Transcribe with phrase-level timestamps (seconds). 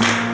[0.00, 0.27] ああ。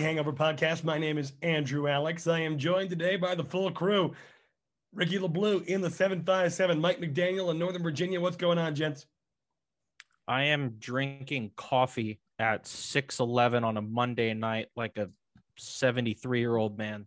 [0.00, 0.84] Welcome to the Hokie Hangover Podcast.
[0.84, 2.26] My name is Andrew Alex.
[2.26, 4.14] I am joined today by the full crew.
[4.94, 8.20] Ricky LeBlue in the 757, Mike McDaniel in Northern Virginia.
[8.20, 9.06] What's going on, gents?
[10.26, 15.10] I am drinking coffee at 6:11 on a Monday night like a
[15.58, 17.06] 73-year-old man.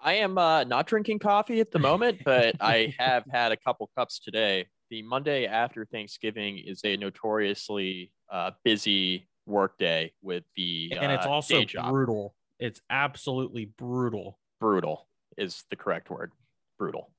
[0.00, 3.90] I am uh, not drinking coffee at the moment, but I have had a couple
[3.96, 4.66] cups today.
[4.90, 11.26] The Monday after Thanksgiving is a notoriously uh, busy work day with the and it's
[11.26, 11.90] uh, also day job.
[11.90, 12.34] brutal.
[12.58, 14.38] It's absolutely brutal.
[14.60, 16.32] brutal is the correct word.
[16.78, 17.10] Brutal.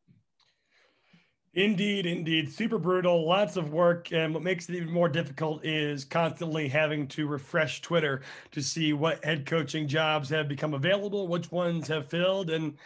[1.53, 2.51] Indeed, indeed.
[2.51, 4.11] Super brutal, lots of work.
[4.11, 8.21] And what makes it even more difficult is constantly having to refresh Twitter
[8.51, 12.77] to see what head coaching jobs have become available, which ones have filled, and,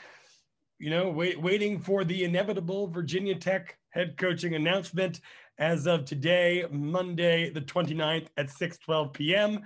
[0.80, 5.20] you know, wait, waiting for the inevitable Virginia Tech head coaching announcement
[5.58, 9.62] as of today, Monday, the 29th at 6:12 p.m.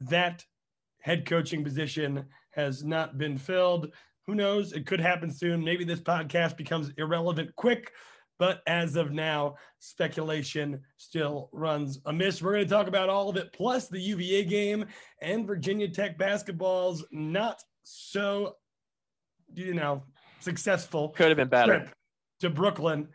[0.00, 0.44] That
[1.00, 3.92] head coaching position has not been filled.
[4.26, 4.72] Who knows?
[4.72, 5.62] It could happen soon.
[5.62, 7.92] Maybe this podcast becomes irrelevant quick.
[8.38, 12.42] But as of now, speculation still runs amiss.
[12.42, 14.86] We're going to talk about all of it, plus the UVA game
[15.22, 18.56] and Virginia Tech basketball's not so,
[19.54, 20.02] you know,
[20.40, 21.78] successful Could have been better.
[21.78, 21.94] trip
[22.40, 23.08] to Brooklyn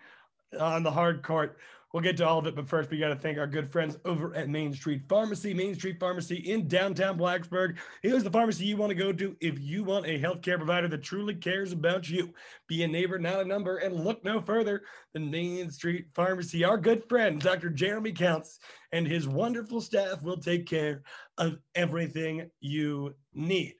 [0.57, 1.57] on the hard court.
[1.93, 3.97] We'll get to all of it, but first we got to thank our good friends
[4.05, 5.55] over at Main Street Pharmacy.
[5.55, 7.77] Main Street Pharmacy in downtown Blacksburg.
[8.03, 11.01] Here's the pharmacy you want to go to if you want a healthcare provider that
[11.01, 12.31] truly cares about you.
[12.67, 14.83] Be a neighbor, not a number, and look no further
[15.13, 16.63] than Main Street Pharmacy.
[16.63, 17.71] Our good friend, Dr.
[17.71, 18.59] Jeremy Counts,
[18.91, 21.01] and his wonderful staff will take care
[21.39, 23.73] of everything you need.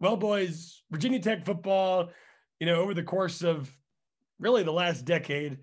[0.00, 2.10] Well, boys, Virginia Tech football,
[2.60, 3.74] you know, over the course of
[4.38, 5.56] really the last decade,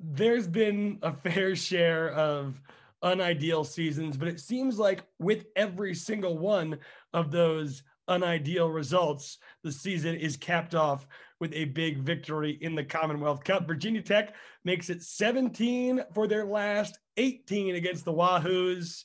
[0.00, 2.60] there's been a fair share of
[3.02, 6.78] unideal seasons, but it seems like with every single one
[7.12, 11.06] of those unideal results, the season is capped off
[11.40, 13.66] with a big victory in the Commonwealth Cup.
[13.66, 19.04] Virginia Tech makes it 17 for their last 18 against the Wahoos.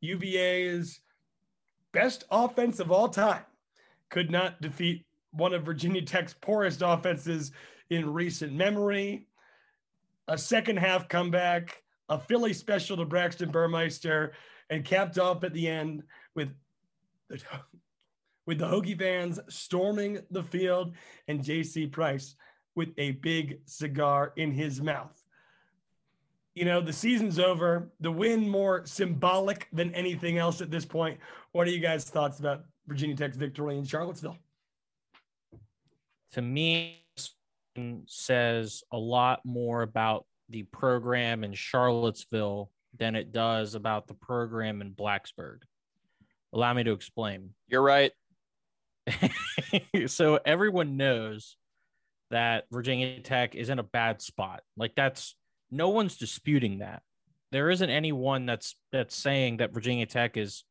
[0.00, 1.00] UVA's
[1.92, 3.42] best offense of all time
[4.08, 7.52] could not defeat one of Virginia Tech's poorest offenses
[7.90, 9.26] in recent memory.
[10.28, 14.32] A second half comeback, a Philly special to Braxton Burmeister,
[14.70, 16.02] and capped off at the end
[16.34, 16.50] with
[17.28, 17.42] the,
[18.46, 20.94] with the Hokie fans storming the field
[21.28, 22.34] and JC Price
[22.74, 25.22] with a big cigar in his mouth.
[26.54, 27.90] You know, the season's over.
[28.00, 31.18] The win more symbolic than anything else at this point.
[31.52, 34.38] What are you guys' thoughts about Virginia Tech's victory in Charlottesville?
[36.32, 37.06] To me,
[38.06, 44.80] says a lot more about the program in Charlottesville than it does about the program
[44.80, 45.62] in Blacksburg.
[46.52, 47.50] Allow me to explain.
[47.68, 48.12] You're right.
[50.06, 51.56] so everyone knows
[52.30, 54.62] that Virginia Tech is in a bad spot.
[54.76, 55.34] Like that's
[55.70, 57.02] no one's disputing that.
[57.52, 60.64] There isn't anyone that's that's saying that Virginia Tech is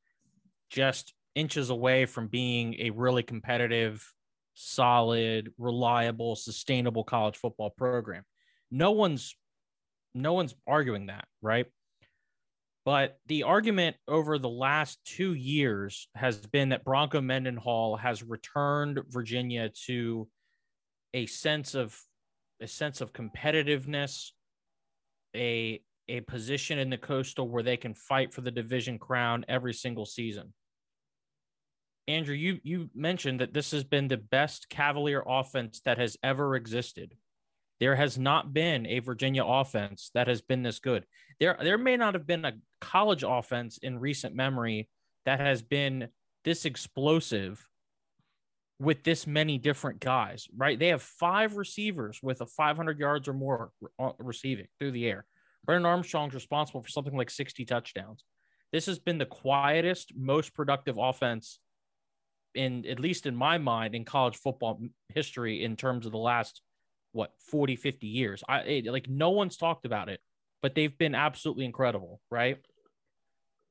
[0.69, 4.13] just inches away from being a really competitive,
[4.57, 8.23] solid, reliable, sustainable college football program.
[8.71, 9.35] No one's
[10.15, 11.67] no one's arguing that, right?
[12.83, 18.99] But the argument over the last two years has been that Bronco Mendenhall has returned
[19.09, 20.27] Virginia to
[21.13, 21.95] a sense of
[22.59, 24.31] a sense of competitiveness,
[25.35, 29.73] a a position in the coastal where they can fight for the division crown every
[29.73, 30.53] single season.
[32.07, 36.55] Andrew, you you mentioned that this has been the best Cavalier offense that has ever
[36.55, 37.15] existed.
[37.79, 41.05] There has not been a Virginia offense that has been this good.
[41.39, 44.89] There there may not have been a college offense in recent memory
[45.25, 46.07] that has been
[46.45, 47.67] this explosive
[48.79, 50.79] with this many different guys, right?
[50.79, 55.25] They have five receivers with a 500 yards or more uh, receiving through the air.
[55.65, 58.23] Brennan Armstrong's responsible for something like 60 touchdowns.
[58.71, 61.59] This has been the quietest, most productive offense
[62.57, 64.81] in at least in my mind in college football
[65.13, 66.61] history in terms of the last
[67.11, 68.43] what 40 50 years.
[68.47, 70.19] I it, like no one's talked about it,
[70.61, 72.57] but they've been absolutely incredible, right?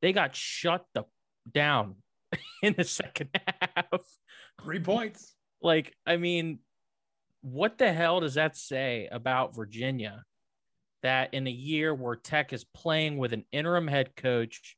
[0.02, 1.04] They got shut the
[1.50, 1.96] down
[2.62, 4.02] in the second half.
[4.62, 5.34] Three points.
[5.60, 6.60] Like, I mean,
[7.42, 10.22] what the hell does that say about Virginia?
[11.02, 14.76] That in a year where Tech is playing with an interim head coach,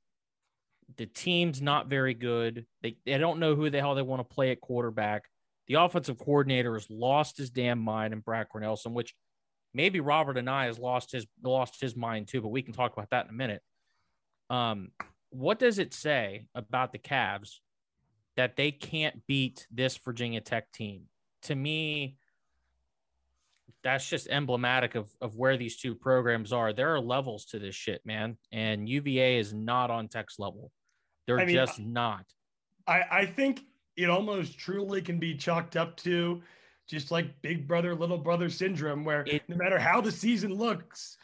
[0.96, 2.66] the team's not very good.
[2.82, 5.24] They, they don't know who the hell they want to play at quarterback.
[5.66, 9.14] The offensive coordinator has lost his damn mind in Brad Cornelsen, which
[9.74, 13.10] maybe Robert Anae has lost his lost his mind too, but we can talk about
[13.10, 13.62] that in a minute.
[14.48, 14.92] Um,
[15.30, 17.58] what does it say about the Cavs
[18.36, 21.02] that they can't beat this Virginia Tech team?
[21.42, 22.16] To me,
[23.84, 26.72] that's just emblematic of, of where these two programs are.
[26.72, 28.38] There are levels to this shit, man.
[28.50, 30.72] And UVA is not on Tech's level.
[31.28, 32.24] They're I mean, just not.
[32.86, 33.60] I, I think
[33.98, 36.40] it almost truly can be chalked up to
[36.88, 41.18] just like big brother, little brother syndrome, where it, no matter how the season looks,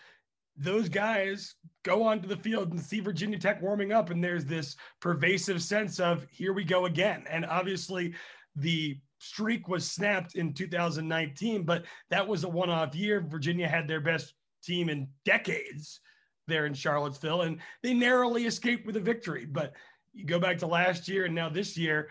[0.59, 1.55] those guys
[1.85, 5.99] go onto the field and see Virginia Tech warming up, and there's this pervasive sense
[5.99, 7.25] of here we go again.
[7.31, 8.13] And obviously,
[8.57, 13.23] the streak was snapped in 2019, but that was a one off year.
[13.27, 16.01] Virginia had their best team in decades
[16.47, 19.47] there in Charlottesville, and they narrowly escaped with a victory.
[19.47, 19.73] But
[20.15, 22.09] you go back to last year and now this year,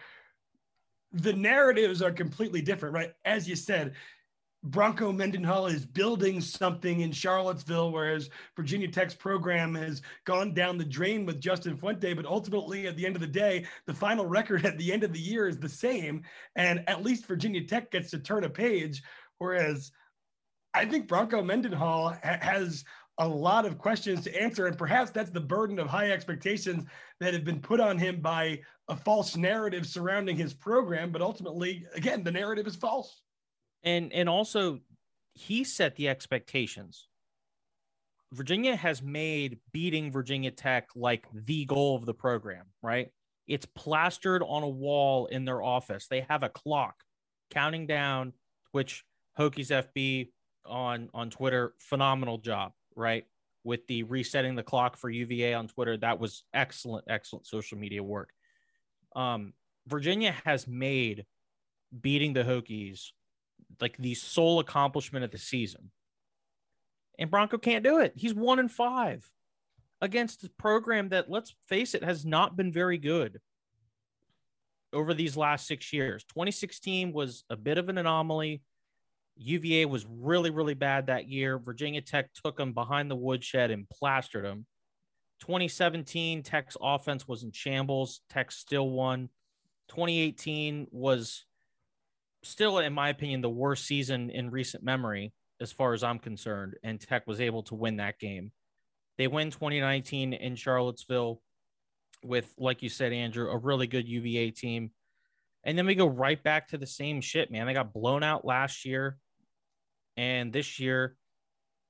[1.12, 3.14] the narratives are completely different, right?
[3.24, 3.94] As you said,
[4.64, 10.86] Bronco Mendenhall is building something in Charlottesville, whereas Virginia Tech's program has gone down the
[10.86, 12.14] drain with Justin Fuente.
[12.14, 15.12] But ultimately, at the end of the day, the final record at the end of
[15.12, 16.24] the year is the same.
[16.56, 19.04] And at least Virginia Tech gets to turn a page.
[19.38, 19.92] Whereas
[20.74, 22.86] I think Bronco Mendenhall ha- has
[23.20, 24.68] a lot of questions to answer.
[24.68, 26.86] And perhaps that's the burden of high expectations
[27.20, 31.12] that have been put on him by a false narrative surrounding his program.
[31.12, 33.22] But ultimately, again, the narrative is false
[33.84, 34.80] and and also
[35.34, 37.08] he set the expectations.
[38.32, 43.10] Virginia has made beating Virginia Tech like the goal of the program, right?
[43.48, 46.08] It's plastered on a wall in their office.
[46.08, 46.96] They have a clock
[47.52, 48.34] counting down,
[48.72, 49.04] which
[49.38, 50.30] Hokies FB
[50.66, 53.26] on on Twitter, phenomenal job, right?
[53.64, 58.04] With the resetting the clock for UVA on Twitter, that was excellent, excellent social media
[58.04, 58.32] work.
[59.16, 59.54] Um,
[59.88, 61.26] Virginia has made
[62.02, 63.12] beating the Hokies
[63.80, 65.92] like the sole accomplishment of the season.
[67.20, 68.14] And Bronco can't do it.
[68.16, 69.30] He's one in five
[70.02, 73.40] against a program that, let's face it, has not been very good
[74.92, 76.24] over these last six years.
[76.26, 78.62] 2016 was a bit of an anomaly.
[79.38, 81.58] UVA was really, really bad that year.
[81.58, 84.66] Virginia Tech took them behind the woodshed and plastered them.
[85.42, 88.22] 2017, Tech's offense was in shambles.
[88.30, 89.30] Tech still won.
[89.90, 91.46] 2018 was
[92.44, 96.76] still, in my opinion, the worst season in recent memory, as far as I'm concerned.
[96.84, 98.52] And Tech was able to win that game.
[99.18, 101.42] They win 2019 in Charlottesville
[102.24, 104.92] with, like you said, Andrew, a really good UVA team.
[105.64, 107.68] And then we go right back to the same shit, man.
[107.68, 109.18] They got blown out last year.
[110.18, 111.16] And this year,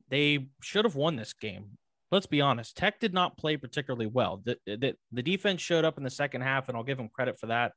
[0.10, 1.77] they should have won this game.
[2.12, 2.77] Let's be honest.
[2.77, 4.42] Tech did not play particularly well.
[4.44, 7.39] The, the, the defense showed up in the second half, and I'll give them credit
[7.39, 7.72] for that.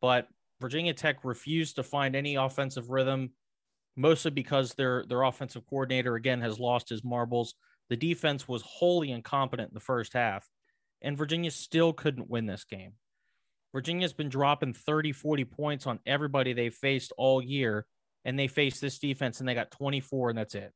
[0.00, 0.28] But
[0.60, 3.30] Virginia Tech refused to find any offensive rhythm,
[3.96, 7.54] mostly because their their offensive coordinator again has lost his marbles.
[7.88, 10.48] The defense was wholly incompetent in the first half,
[11.00, 12.92] and Virginia still couldn't win this game.
[13.72, 17.86] Virginia's been dropping 30, 40 points on everybody they faced all year,
[18.24, 20.72] and they faced this defense and they got 24, and that's it.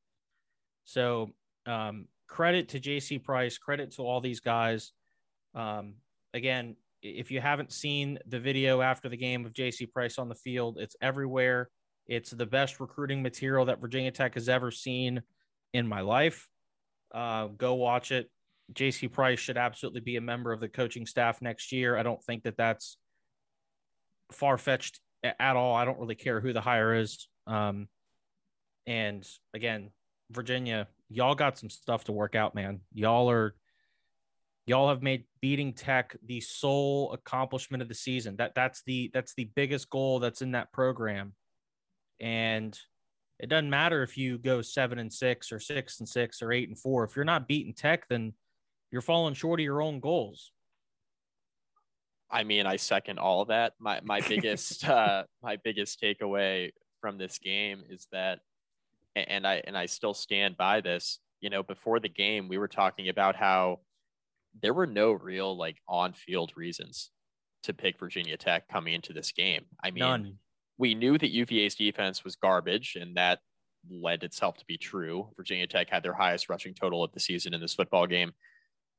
[0.85, 1.31] So,
[1.67, 4.93] um, credit to JC Price, credit to all these guys.
[5.55, 5.95] Um,
[6.35, 10.35] again, if you haven't seen the video after the game of JC Price on the
[10.35, 11.69] field, it's everywhere.
[12.07, 15.23] It's the best recruiting material that Virginia Tech has ever seen
[15.73, 16.49] in my life.
[17.15, 18.31] Uh, go watch it.
[18.73, 21.97] JC Price should absolutely be a member of the coaching staff next year.
[21.97, 22.97] I don't think that that's
[24.33, 25.75] far fetched at all.
[25.75, 27.29] I don't really care who the hire is.
[27.47, 27.89] Um,
[28.87, 29.91] and again,
[30.31, 32.81] Virginia, y'all got some stuff to work out, man.
[32.93, 33.55] Y'all are
[34.67, 39.33] y'all have made beating tech the sole accomplishment of the season that that's the that's
[39.35, 41.33] the biggest goal that's in that program
[42.21, 42.79] and
[43.39, 46.69] it doesn't matter if you go seven and six or six and six or eight
[46.69, 48.33] and four if you're not beating tech then
[48.91, 50.51] you're falling short of your own goals
[52.29, 53.75] I mean, I second all that.
[53.79, 56.73] My my biggest uh, my biggest takeaway
[57.07, 58.41] from this game is that,
[59.15, 61.21] and I and I still stand by this.
[61.41, 63.79] You know, before the game, we were talking about how
[64.61, 67.13] there were no real like on field reasons
[67.63, 69.67] to pick Virginia Tech coming into this game.
[69.85, 70.39] I mean, None.
[70.79, 73.39] we knew that UVA's defense was garbage, and that
[73.89, 75.29] led itself to be true.
[75.37, 78.33] Virginia Tech had their highest rushing total of the season in this football game.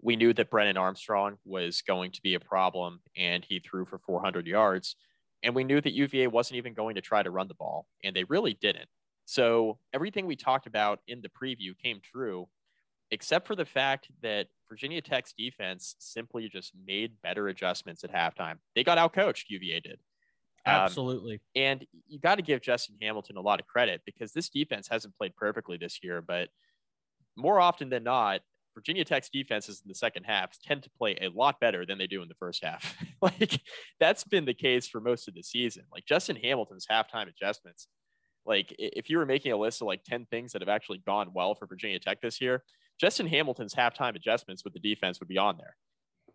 [0.01, 3.99] We knew that Brennan Armstrong was going to be a problem, and he threw for
[3.99, 4.95] 400 yards.
[5.43, 8.15] And we knew that UVA wasn't even going to try to run the ball, and
[8.15, 8.89] they really didn't.
[9.25, 12.47] So everything we talked about in the preview came true,
[13.11, 18.55] except for the fact that Virginia Tech's defense simply just made better adjustments at halftime.
[18.75, 19.99] They got outcoached, UVA did.
[20.65, 21.35] Um, Absolutely.
[21.35, 24.87] Um, and you got to give Justin Hamilton a lot of credit because this defense
[24.87, 26.49] hasn't played perfectly this year, but
[27.35, 28.41] more often than not,
[28.77, 32.05] Virginia Tech's defenses in the second half tend to play a lot better than they
[32.05, 32.95] do in the first half.
[33.23, 33.59] like
[33.99, 35.83] that's been the case for most of the season.
[35.91, 37.87] Like Justin Hamilton's halftime adjustments.
[38.45, 41.31] Like if you were making a list of like 10 things that have actually gone
[41.33, 42.63] well for Virginia Tech this year,
[43.01, 45.75] Justin Hamilton's halftime adjustments with the defense would be on there.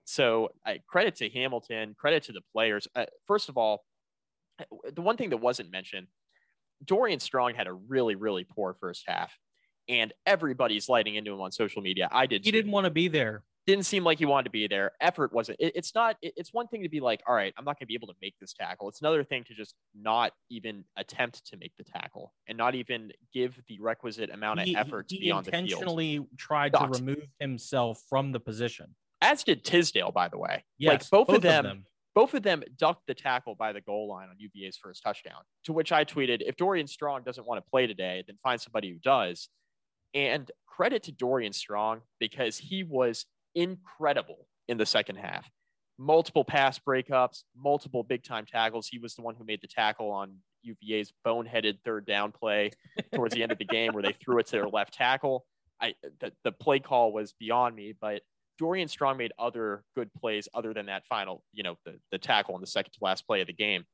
[0.05, 2.89] So I, credit to Hamilton, credit to the players.
[2.97, 3.85] Uh, first of all,
[4.93, 6.09] the one thing that wasn't mentioned,
[6.85, 9.33] Dorian Strong had a really, really poor first half
[9.89, 12.09] and everybody's lighting into him on social media.
[12.11, 12.45] I did.
[12.45, 12.59] He too.
[12.59, 13.43] didn't want to be there.
[13.65, 14.91] Didn't seem like he wanted to be there.
[15.01, 15.61] Effort wasn't.
[15.61, 16.17] It, it's not.
[16.21, 18.09] It, it's one thing to be like, all right, I'm not going to be able
[18.09, 18.89] to make this tackle.
[18.89, 23.13] It's another thing to just not even attempt to make the tackle and not even
[23.33, 25.65] give the requisite amount of he, effort he, to be on the field.
[25.65, 28.97] Intentionally tried to remove himself from the position.
[29.21, 30.65] As did Tisdale, by the way.
[30.79, 33.73] Yes, like both, both of, them, of them both of them ducked the tackle by
[33.73, 35.41] the goal line on UVA's first touchdown.
[35.65, 38.91] To which I tweeted, if Dorian Strong doesn't want to play today, then find somebody
[38.91, 39.49] who does.
[40.15, 45.49] And credit to Dorian Strong because he was incredible in the second half.
[45.99, 48.89] Multiple pass breakups, multiple big time tackles.
[48.89, 52.71] He was the one who made the tackle on UVA's boneheaded third down play
[53.15, 55.45] towards the end of the game where they threw it to their left tackle.
[55.81, 58.23] I the, the play call was beyond me, but
[58.59, 62.55] Dorian Strong made other good plays other than that final, you know, the, the tackle
[62.55, 63.85] on the second to last play of the game.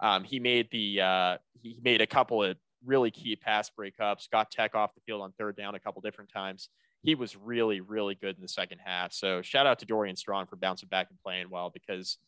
[0.00, 2.56] Um, he made the uh, he made a couple of
[2.86, 6.30] really key pass breakups, got Tech off the field on third down a couple different
[6.32, 6.68] times.
[7.02, 9.12] He was really, really good in the second half.
[9.12, 12.18] So shout out to Dorian Strong for bouncing back and playing well because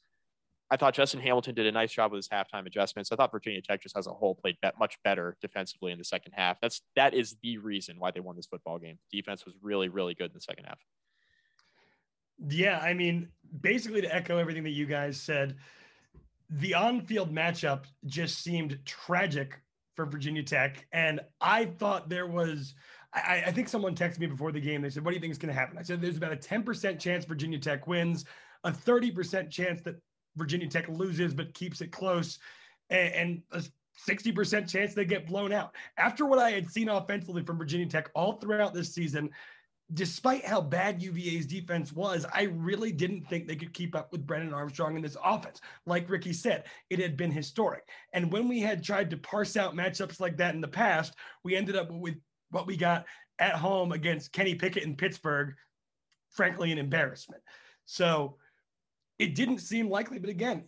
[0.70, 3.10] I thought Justin Hamilton did a nice job with his halftime adjustments.
[3.10, 6.32] I thought Virginia Tech just as a whole played much better defensively in the second
[6.32, 6.60] half.
[6.60, 8.98] That's that is the reason why they won this football game.
[9.10, 10.78] Defense was really, really good in the second half.
[12.48, 13.28] Yeah, I mean,
[13.60, 15.56] basically to echo everything that you guys said,
[16.50, 19.60] the on-field matchup just seemed tragic
[19.98, 20.86] for Virginia Tech.
[20.92, 22.76] And I thought there was,
[23.12, 24.80] I, I, think someone texted me before the game.
[24.80, 25.76] They said, What do you think is going to happen?
[25.76, 28.24] I said, There's about a 10% chance Virginia Tech wins,
[28.62, 29.96] a 30% chance that
[30.36, 32.38] Virginia Tech loses but keeps it close,
[32.90, 33.64] and, and a
[34.08, 35.74] 60% chance they get blown out.
[35.96, 39.30] After what I had seen offensively from Virginia Tech all throughout this season,
[39.94, 44.26] despite how bad UVA's defense was, I really didn't think they could keep up with
[44.26, 45.60] Brennan Armstrong in this offense.
[45.86, 47.88] Like Ricky said, it had been historic.
[48.12, 51.56] And when we had tried to parse out matchups like that in the past, we
[51.56, 52.16] ended up with
[52.50, 53.06] what we got
[53.38, 55.54] at home against Kenny Pickett in Pittsburgh,
[56.30, 57.42] frankly, an embarrassment.
[57.86, 58.36] So
[59.18, 60.18] it didn't seem likely.
[60.18, 60.64] But again,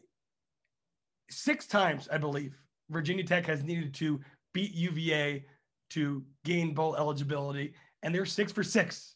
[1.29, 2.57] six times, I believe,
[2.89, 4.21] Virginia Tech has needed to
[4.55, 5.45] beat UVA
[5.91, 9.15] to gain bowl eligibility and they're six for six.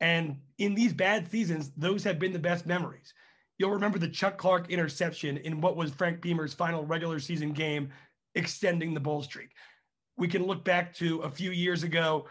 [0.00, 3.14] And in these bad seasons, those have been the best memories.
[3.58, 7.90] You'll remember the Chuck Clark interception in what was Frank Beamer's final regular season game,
[8.34, 9.50] extending the bowl streak.
[10.16, 12.26] We can look back to a few years ago,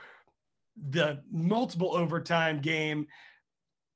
[0.90, 3.08] the multiple overtime game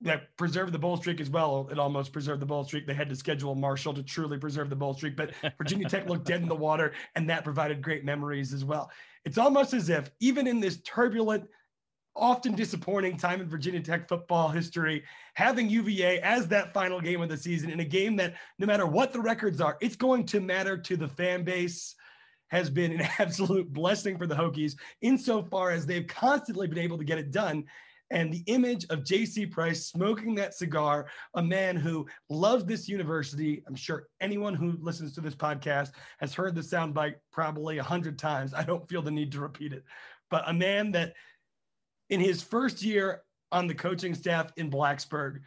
[0.02, 1.68] that preserved the bowl streak as well.
[1.72, 2.86] It almost preserved the bowl streak.
[2.86, 6.26] They had to schedule Marshall to truly preserve the bowl streak, but Virginia Tech looked
[6.26, 8.92] dead in the water, and that provided great memories as well.
[9.26, 11.50] It's almost as if, even in this turbulent
[12.18, 15.04] often disappointing time in Virginia Tech football history,
[15.36, 18.86] having UVA as that final game of the season in a game that no matter
[18.86, 21.96] what the records are, it's going to matter to the fan base
[22.50, 27.04] has been an absolute blessing for the Hokies insofar as they've constantly been able to
[27.04, 27.64] get it done.
[28.10, 33.64] And the image of JC Price smoking that cigar, a man who loves this university.
[33.68, 38.18] I'm sure anyone who listens to this podcast has heard the soundbite probably a hundred
[38.18, 38.54] times.
[38.54, 39.84] I don't feel the need to repeat it,
[40.30, 41.16] but a man that
[42.10, 45.40] in his first year on the coaching staff in Blacksburg,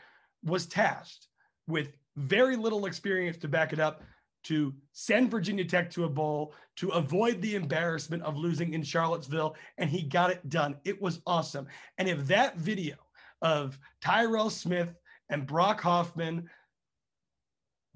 [0.44, 1.28] was tasked
[1.66, 4.02] with very little experience to back it up
[4.42, 9.54] to send Virginia Tech to a bowl, to avoid the embarrassment of losing in Charlottesville,
[9.76, 10.76] and he got it done.
[10.84, 11.66] It was awesome.
[11.98, 12.96] And if that video
[13.42, 14.94] of Tyrell Smith
[15.28, 16.48] and Brock Hoffman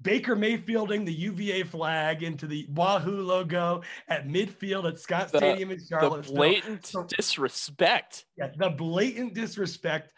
[0.01, 5.71] Baker Mayfielding the UVA flag into the Wahoo logo at midfield at Scott The- Stadium
[5.71, 6.25] in Charlotte.
[6.27, 8.25] The blatant So- disrespect.
[8.37, 10.11] Yeah, the blatant disrespect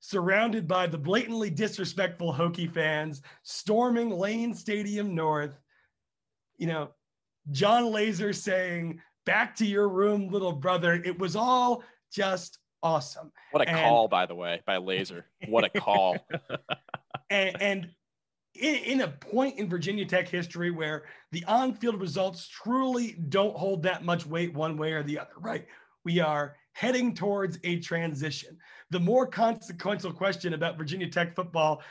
[0.00, 5.58] surrounded by the blatantly disrespectful Hokie fans storming Lane Stadium North.
[6.58, 6.90] You know,
[7.50, 10.94] Jon Laaser saying, Back to your room, little brother.
[10.94, 13.30] It was all just awesome.
[13.52, 15.26] What a And- call, by the way, by Laaser.
[15.46, 16.16] What a call.
[17.30, 17.90] and, and
[18.60, 23.82] in, in a point in Virginia Tech history where the on-field results truly don't hold
[23.82, 25.66] that much weight one way or the other, right?
[26.04, 28.56] We are heading towards a transition.
[28.90, 31.82] The more consequential question about Virginia Tech football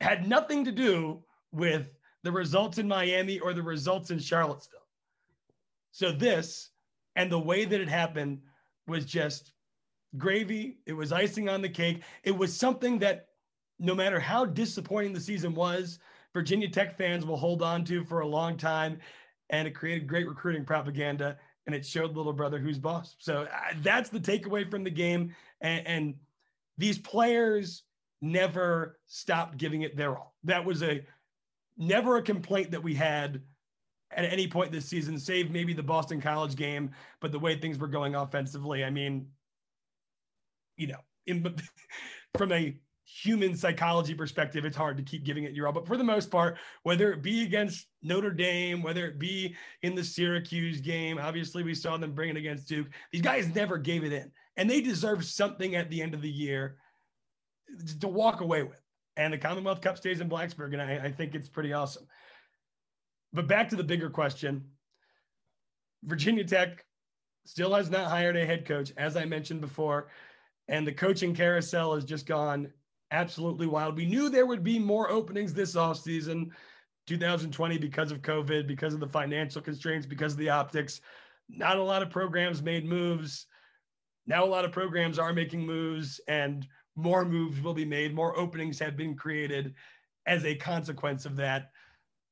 [0.00, 1.22] had nothing to do
[1.52, 1.90] with
[2.22, 4.80] the results in Miami or the results in Charlottesville.
[5.92, 6.70] So this
[7.16, 8.40] and the way that it happened
[8.86, 9.52] was just
[10.16, 10.78] gravy.
[10.86, 12.02] It was icing on the cake.
[12.24, 13.26] It was something that
[13.80, 15.98] no matter how disappointing the season was,
[16.32, 18.98] Virginia Tech fans will hold on to for a long time.
[19.48, 23.16] And it created great recruiting propaganda and it showed little brother who's boss.
[23.18, 25.34] So uh, that's the takeaway from the game.
[25.60, 26.14] And, and
[26.78, 27.82] these players
[28.22, 30.34] never stopped giving it their all.
[30.44, 31.04] That was a
[31.76, 33.40] never a complaint that we had
[34.12, 36.90] at any point this season, save maybe the Boston College game.
[37.20, 39.28] But the way things were going offensively, I mean,
[40.76, 41.56] you know, in,
[42.38, 42.76] from a
[43.22, 45.72] human psychology perspective, it's hard to keep giving it your all.
[45.72, 49.94] But for the most part, whether it be against Notre Dame, whether it be in
[49.94, 52.88] the Syracuse game, obviously we saw them bring it against Duke.
[53.12, 56.30] These guys never gave it in, and they deserve something at the end of the
[56.30, 56.76] year
[58.00, 58.80] to walk away with.
[59.16, 62.06] And the Commonwealth Cup stays in Blacksburg, and I, I think it's pretty awesome.
[63.32, 64.64] But back to the bigger question
[66.04, 66.84] Virginia Tech
[67.44, 70.08] still has not hired a head coach, as I mentioned before.
[70.68, 72.72] And the coaching carousel has just gone
[73.10, 73.96] absolutely wild.
[73.96, 76.50] We knew there would be more openings this offseason,
[77.06, 81.00] 2020, because of COVID, because of the financial constraints, because of the optics.
[81.48, 83.46] Not a lot of programs made moves.
[84.26, 88.14] Now, a lot of programs are making moves, and more moves will be made.
[88.14, 89.74] More openings have been created
[90.26, 91.70] as a consequence of that.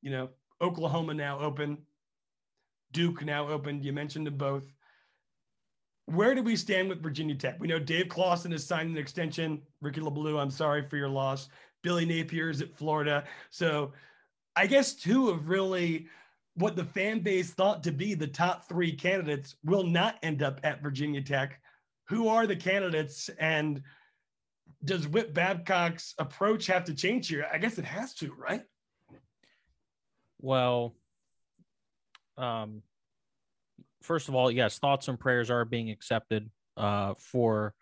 [0.01, 0.29] You know,
[0.61, 1.79] Oklahoma now open,
[2.93, 3.83] Duke now open.
[3.83, 4.63] You mentioned them both.
[6.09, 7.59] Where do we stand with Virginia Tech?
[7.59, 9.61] We know Dave Clawson has signed an extension.
[9.79, 11.49] Ricky LeBlue, I'm sorry for your loss.
[11.83, 13.25] Billy Napier is at Florida.
[13.51, 13.93] So
[14.55, 16.07] I guess two of really
[16.55, 20.59] what the fan base thought to be the top three candidates will not end up
[20.63, 21.61] at Virginia Tech.
[22.07, 23.29] Who are the candidates?
[23.39, 23.83] And
[24.83, 27.45] does Whit Babcock's approach have to change here?
[27.53, 28.63] I guess it has to, right?
[30.41, 30.95] Well,
[32.35, 32.81] um,
[34.01, 36.49] first of all, yes, thoughts and prayers are being accepted.
[36.77, 37.73] Uh, for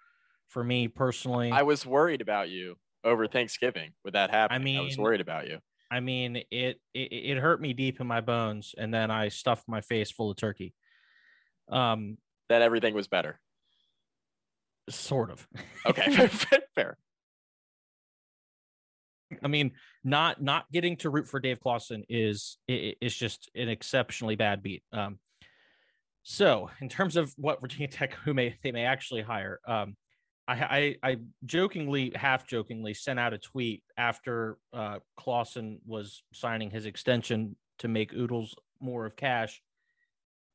[0.49, 4.61] for me personally, I was worried about you over Thanksgiving with that happening.
[4.61, 5.59] I, mean, I was worried about you.
[5.91, 9.67] I mean, it, it it hurt me deep in my bones, and then I stuffed
[9.67, 10.73] my face full of turkey.
[11.69, 12.17] Um,
[12.49, 13.39] That everything was better.
[14.89, 15.47] sort of.
[15.85, 16.97] Okay, fair, fair.
[19.43, 19.71] I mean,
[20.03, 24.83] not not getting to root for Dave Clawson is is just an exceptionally bad beat.
[24.91, 25.19] Um,
[26.29, 29.95] so in terms of what Virginia Tech who may they may actually hire, um,
[30.45, 36.69] I, I I jokingly, half jokingly, sent out a tweet after uh, Clawson was signing
[36.69, 39.61] his extension to make Oodles more of cash,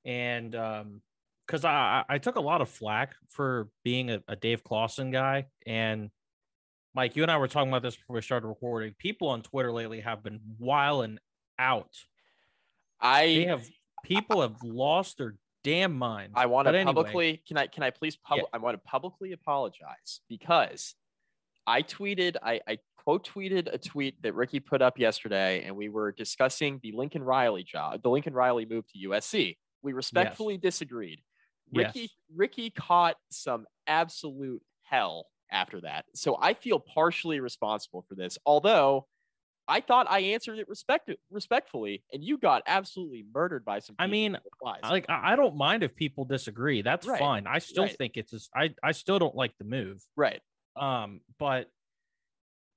[0.04, 1.00] and um,
[1.46, 5.10] because I I I took a lot of flack for being a, a Dave Clawson
[5.10, 6.10] guy and.
[6.94, 8.94] Mike, you and I were talking about this before we started recording.
[8.98, 11.16] People on Twitter lately have been wilding
[11.58, 11.88] out.
[13.00, 13.66] They I have
[14.04, 16.32] people have lost their damn minds.
[16.36, 18.44] I want to anyway, publicly can I can I please pub- Yeah.
[18.52, 20.94] I want to publicly apologize because
[21.66, 25.88] I tweeted I, I quote tweeted a tweet that Ricky put up yesterday and we
[25.88, 29.56] were discussing the Lincoln Riley job, the Lincoln Riley move to USC.
[29.82, 31.20] We respectfully disagreed.
[31.74, 32.10] Ricky Yes.
[32.34, 36.04] Ricky caught some absolute hell after that.
[36.14, 38.38] So I feel partially responsible for this.
[38.46, 39.06] Although
[39.68, 44.06] I thought I answered it respect respectfully and you got absolutely murdered by some I
[44.06, 44.36] mean,
[44.84, 46.82] like I I don't mind if people disagree.
[46.82, 47.46] That's Right, fine.
[47.46, 47.96] I still right.
[47.96, 50.02] think it's a- I I still don't like the move.
[50.16, 50.40] right.
[50.74, 51.70] Um, but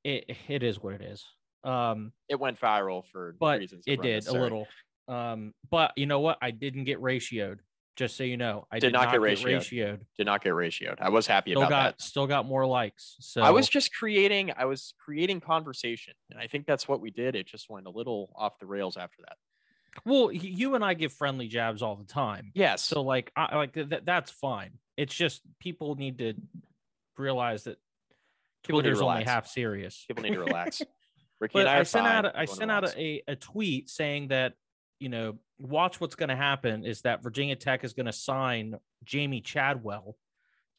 [0.04, 1.26] it it is what it is.
[1.64, 4.68] Um, it went viral for but reasons it did a little.
[5.08, 6.38] Um, but you know what?
[6.42, 7.60] I didn't get ratioed.
[7.96, 9.58] Just so you know, I Did did, not get get ratioed.
[9.58, 10.00] ratioed.
[10.18, 10.96] Did not get ratioed.
[11.00, 12.02] I was happy Still about got that.
[12.02, 13.16] still got more likes.
[13.22, 14.52] So I was just creating.
[14.58, 17.36] I was creating conversation, and I think that's what we did.
[17.36, 19.38] It just went a little off the rails after that.
[20.06, 20.32] well.
[20.32, 22.52] You and I give friendly jabs all the time.
[22.54, 22.84] Yes.
[22.84, 24.06] So like, I like that.
[24.06, 24.72] That's fine.
[24.98, 26.34] It's just people need to
[27.18, 27.78] realize that
[28.66, 30.04] People need to Twitter's only half serious.
[30.08, 30.82] people need to relax.
[31.40, 33.90] Ricky but and I, I, sent fine out a, I sent out a, a tweet
[33.90, 34.54] saying that
[35.00, 38.76] you know watch what's going to happen is that Virginia Tech is going to sign
[39.06, 40.18] Jamey Chadwell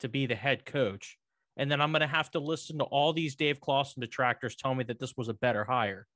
[0.01, 1.19] to be the head coach,
[1.57, 4.75] and then I'm going to have to listen to all these Dave Clawson detractors tell
[4.75, 6.07] me that this was a better hire,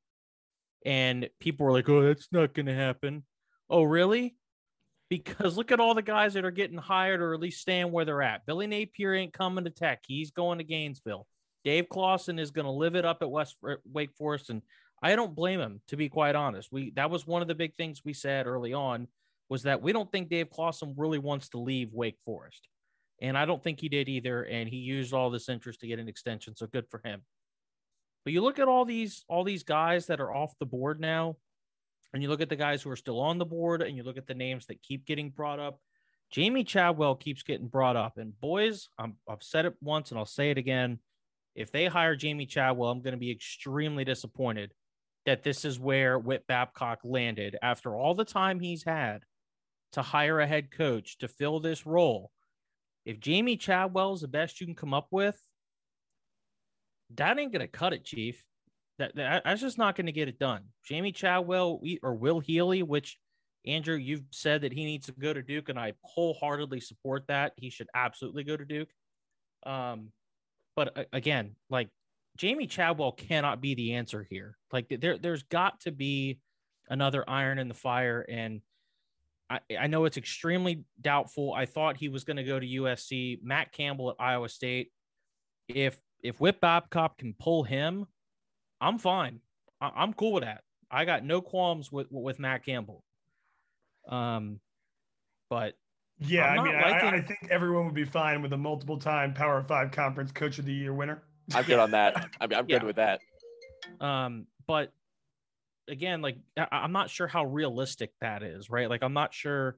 [0.85, 3.25] and people were like, "Oh, that's not going to happen."
[3.68, 4.37] Oh, really?
[5.09, 8.05] Because look at all the guys that are getting hired or at least staying where
[8.05, 8.46] they're at.
[8.46, 11.27] Billy Napier ain't coming to Tech; he's going to Gainesville.
[11.64, 14.62] Dave Clawson is going to live it up at West Wake Forest, and
[15.03, 15.81] I don't blame him.
[15.89, 18.75] To be quite honest, we that was one of the big things we said early
[18.75, 19.09] on
[19.49, 22.69] was that we don't think Dave Clawson really wants to leave Wake Forest,
[23.21, 24.43] and I don't think he did either.
[24.43, 27.23] And he used all this interest to get an extension, so good for him.
[28.25, 31.37] But you look at all these all these guys that are off the board now,
[32.13, 34.19] and you look at the guys who are still on the board, and you look
[34.19, 35.81] at the names that keep getting brought up.
[36.35, 40.27] Jamey Chadwell keeps getting brought up, and boys, I'm, I've said it once and I'll
[40.27, 41.01] say it again
[41.55, 44.73] if they hire Jamey Chadwell, I'm going to be extremely disappointed
[45.26, 49.22] that this is where Whit Babcock landed after all the time he's had
[49.92, 52.30] to hire a head coach to fill this role.
[53.04, 55.40] If Jamey Chadwell is the best you can come up with,
[57.16, 58.44] that ain't going to cut it, Chief.
[58.98, 60.64] That, that that's just not going to get it done.
[60.88, 63.18] Jamey Chadwell or Will Healy, which
[63.66, 67.52] Andrew, you've said that he needs to go to Duke, and I wholeheartedly support that.
[67.56, 68.88] He should absolutely go to Duke.
[69.64, 70.12] Um,
[70.76, 71.88] but uh, again, like
[72.38, 74.57] Jamey Chadwell cannot be the answer here.
[74.73, 76.38] Like there, there's got to be
[76.88, 78.25] another iron in the fire.
[78.29, 78.61] And
[79.49, 81.55] I, I know it's extremely doubtful.
[81.55, 83.38] I thought he was going to go to USC.
[83.43, 84.90] Matt Campbell at Iowa State.
[85.69, 88.07] If if Whit Babcock can pull him,
[88.81, 89.40] I'm fine.
[89.81, 90.62] I, I'm cool with that.
[90.90, 93.05] I got no qualms with with Matt Campbell.
[94.09, 94.61] Um,
[95.49, 95.75] but
[96.19, 99.62] Yeah, I mean, I, I think everyone would be fine with a multiple time Power
[99.62, 101.23] Five Conference Coach of the Year winner.
[101.55, 102.17] I'm good on that.
[102.41, 102.85] I'm, I'm good Yeah.
[102.85, 103.21] with that.
[104.01, 104.93] Um, but
[105.89, 108.89] again, like I- I'm not sure how realistic that is, right?
[108.89, 109.77] Like I'm not sure.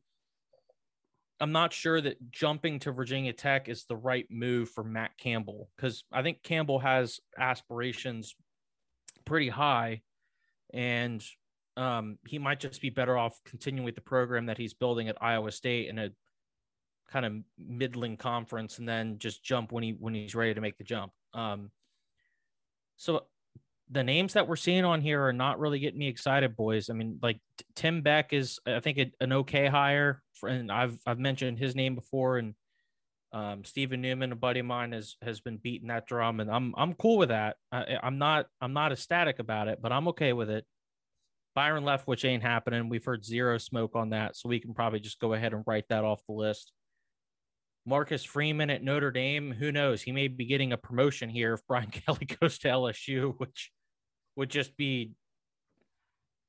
[1.41, 5.71] I'm not sure that jumping to Virginia Tech is the right move for Matt Campbell
[5.77, 8.37] because I think Campbell has aspirations
[9.25, 10.03] pretty high,
[10.73, 11.25] and
[11.77, 15.17] um, he might just be better off continuing with the program that he's building at
[15.21, 16.11] Iowa State in a
[17.11, 20.79] kind of middling conference, and then just jump when he when he's ready to make
[20.79, 21.13] the jump.
[21.35, 21.71] Um,
[22.97, 23.25] so
[23.91, 26.89] the names that we're seeing on here are not really getting me excited, boys.
[26.89, 27.41] I mean, like
[27.75, 31.77] Tim Beck is, I think, a, an okay hire, for, and I've I've mentioned his
[31.77, 32.55] name before, and
[33.33, 36.75] um, Stephen Newman, a buddy of mine, has has been beating that drum, and I'm
[36.77, 37.57] I'm cool with that.
[37.71, 40.65] I, I'm not I'm not ecstatic about it, but I'm okay with it.
[41.55, 42.89] Byron left, which ain't happening.
[42.89, 45.85] We've heard zero smoke on that, so we can probably just go ahead and write
[45.91, 46.73] that off the list.
[47.85, 50.03] Marcus Freeman at Notre Dame, who knows?
[50.03, 53.71] He may be getting a promotion here if Brian Kelly goes to LSU, which
[54.37, 55.13] would just be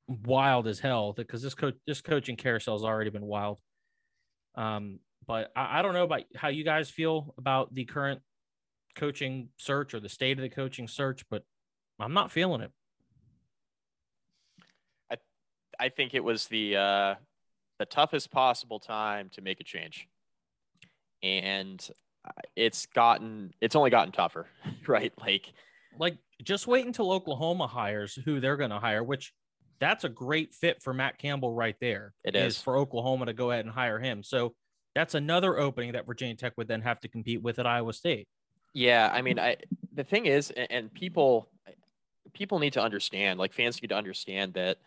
[0.06, 3.58] wild as hell because this coach this coaching carousel has already been wild.
[4.54, 8.20] Um, but I, I don't know about how you guys feel about the current
[8.94, 11.42] coaching search or the state of the coaching search, but
[11.98, 12.70] I'm not feeling it.
[15.10, 15.16] I
[15.78, 17.14] I think it was the uh,
[17.78, 20.08] the toughest possible time to make a change,
[21.22, 21.86] and
[22.26, 24.46] uh, it's gotten it's only gotten tougher,
[24.86, 25.12] right?
[25.18, 25.52] Like
[25.98, 29.32] Like just wait until Oklahoma hires who they're going to hire, which
[29.80, 32.14] that's a great fit for Matt Campbell right there.
[32.24, 32.60] It is.
[32.60, 34.22] for Oklahoma to go ahead and hire him.
[34.22, 34.54] So
[34.94, 38.28] that's another opening that Virginia Tech would then have to compete with at Iowa State.
[38.72, 39.56] Yeah, I mean, I
[39.92, 41.48] the thing is, and people
[42.32, 44.78] people need to understand, like fans need to understand that,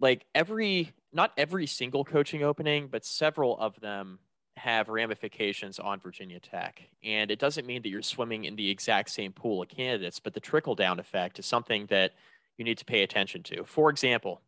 [0.00, 4.18] like every not every single coaching opening, but several of them
[4.58, 9.10] have ramifications on Virginia Tech, and it doesn't mean that you're swimming in the exact
[9.10, 12.12] same pool of candidates, but the trickle down effect is something that
[12.56, 13.64] you need to pay attention to.
[13.64, 14.42] For example,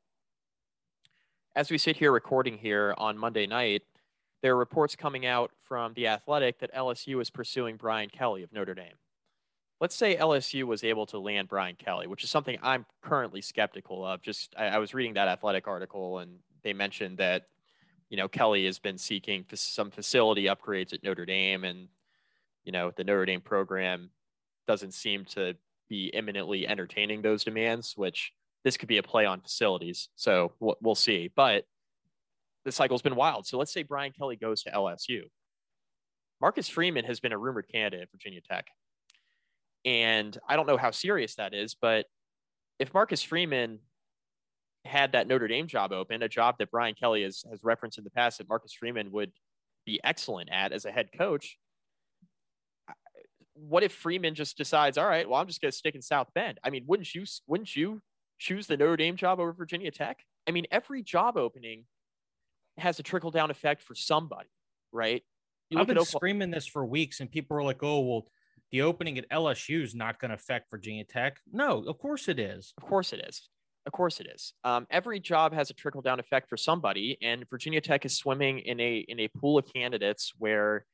[1.56, 3.82] as we sit here recording here on Monday night,
[4.42, 8.52] there are reports coming out from the Athletic that LSU is pursuing Brian Kelly of
[8.52, 8.94] Notre Dame.
[9.80, 14.04] Let's say LSU was able to land Brian Kelly, which is something I'm currently skeptical
[14.04, 14.22] of.
[14.22, 17.46] Just I, I was reading that Athletic article, and they mentioned that
[18.10, 21.88] you know Kelly has been seeking some facility upgrades at Notre Dame, and
[22.64, 24.10] you know the Notre Dame program
[24.66, 25.56] doesn't seem to
[25.88, 27.94] be imminently entertaining those demands.
[27.96, 28.32] Which
[28.64, 31.30] this could be a play on facilities, so we'll see.
[31.34, 31.64] But
[32.64, 33.46] the cycle's been wild.
[33.46, 35.22] So let's say Brian Kelly goes to LSU.
[36.40, 38.66] Marcus Freeman has been a rumored candidate at Virginia Tech.
[39.84, 42.06] And I don't know how serious that is, but
[42.78, 43.78] if Marcus Freeman
[44.84, 48.04] had that Notre Dame job open, a job that Brian Kelly has, has referenced in
[48.04, 49.32] the past that Marcus Freeman would
[49.84, 51.58] be excellent at as a head coach,
[53.54, 56.28] what if Freeman just decides, all right, well, I'm just going to stick in South
[56.34, 56.58] Bend?
[56.64, 58.00] I mean, wouldn't you wouldn't you
[58.38, 60.24] choose the Notre Dame job over Virginia Tech?
[60.48, 61.84] I mean, every job opening
[62.78, 64.48] has a trickle down effect for somebody,
[64.92, 65.22] right?
[65.68, 68.26] You I've been Oklahoma- screaming this for weeks, and people are like, "Oh, well,
[68.72, 72.38] the opening at LSU is not going to affect Virginia Tech." No, of course it
[72.38, 72.72] is.
[72.78, 73.48] Of course it is.
[73.86, 74.52] Of course it is.
[74.62, 78.58] Um, every job has a trickle down effect for somebody, and Virginia Tech is swimming
[78.60, 80.84] in a in a pool of candidates where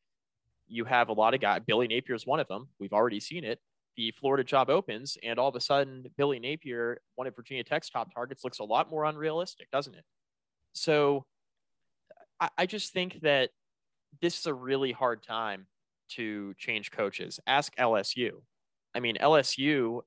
[0.69, 1.63] you have a lot of guys.
[1.67, 2.69] Billy Napier is one of them.
[2.79, 3.61] We've already seen it.
[3.97, 7.89] The Florida job opens, and all of a sudden, Billy Napier, one of Virginia Tech's
[7.89, 10.05] top targets, looks a lot more unrealistic, doesn't it?
[10.75, 11.25] So,
[12.39, 13.51] I, I just think that
[14.21, 15.67] this is a really hard time
[16.11, 17.41] to change coaches.
[17.47, 18.43] Ask LSU.
[18.95, 20.03] I mean, LSU,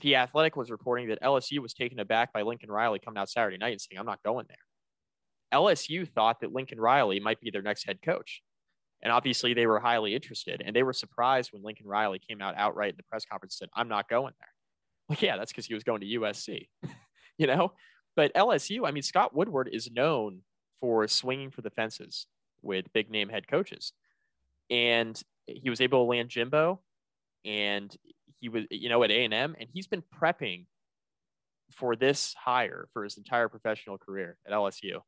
[0.00, 3.58] the Athletic was reporting that LSU was taken aback by Lincoln Riley coming out Saturday
[3.58, 4.58] night and saying, I'm not going there.
[5.60, 8.42] LSU thought that Lincoln Riley might be their next head coach.
[9.02, 10.62] And obviously, they were highly interested.
[10.64, 13.66] And they were surprised when Lincoln Riley came out outright in the press conference and
[13.66, 14.48] said, I'm not going there.
[15.08, 16.68] Well, yeah, that's because he was going to USC,
[17.38, 17.72] you know?
[18.14, 20.42] But LSU, I mean, Scott Woodward is known
[20.80, 22.26] for swinging for the fences
[22.62, 23.92] with big name head coaches.
[24.70, 26.80] And he was able to land Jimbo
[27.44, 27.94] and
[28.40, 30.66] he was, you know, at A&M and he's been prepping
[31.72, 35.00] for this hire for his entire professional career at LSU.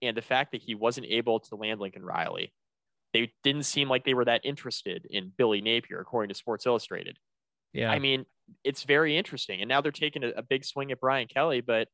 [0.00, 2.52] And the fact that he wasn't able to land Lincoln Riley,
[3.12, 7.18] they didn't seem like they were that interested in Billy Napier, according to Sports Illustrated.
[7.72, 7.90] Yeah.
[7.90, 8.24] I mean,
[8.64, 9.60] it's very interesting.
[9.60, 11.60] And now they're taking a, a big swing at Brian Kelly.
[11.60, 11.88] But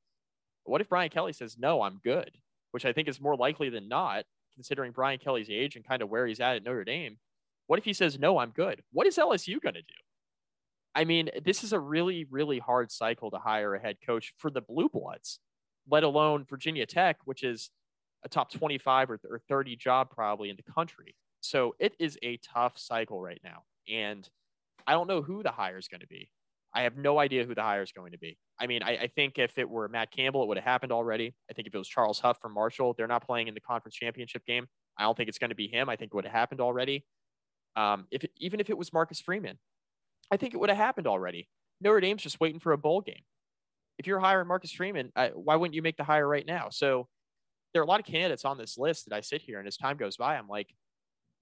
[0.65, 2.31] what if Brian Kelly says, no, I'm good,
[2.71, 6.09] which I think is more likely than not considering Brian Kelly's age and kind of
[6.09, 7.17] where he's at at Notre Dame.
[7.69, 8.83] What if he says, no, I'm good?
[8.93, 9.95] What is LSU going to do?
[10.95, 14.51] I mean, this is a really, really hard cycle to hire a head coach for
[14.51, 15.39] the Blue Bloods,
[15.89, 17.71] let alone Virginia Tech, which is
[18.25, 21.15] a top 25 or, or 30 job probably in the country.
[21.41, 23.63] So it is a tough cycle right now.
[23.89, 24.29] And
[24.87, 26.31] I don't know who the hire is going to be.
[26.75, 28.39] I have no idea who the hire is going to be.
[28.59, 31.35] I mean, I, I, think if it were Matt Campbell, it would have happened already.
[31.51, 33.95] I think if it was Charles Huff from Marshall, they're not playing in the conference
[33.95, 34.67] championship game.
[34.99, 35.89] I don't think it's going to be him.
[35.89, 37.05] I think it would have happened already.
[37.79, 39.57] Um, if it, even if it was Marcus Freeman,
[40.33, 41.49] I think it would have happened already.
[41.81, 43.23] Notre Dame's just waiting for a bowl game.
[43.99, 46.71] If you're hiring Marcus Freeman, I, why wouldn't you make the hire right now?
[46.71, 47.07] So
[47.73, 49.77] there are a lot of candidates on this list that I sit here and as
[49.77, 50.75] time goes by, I'm like,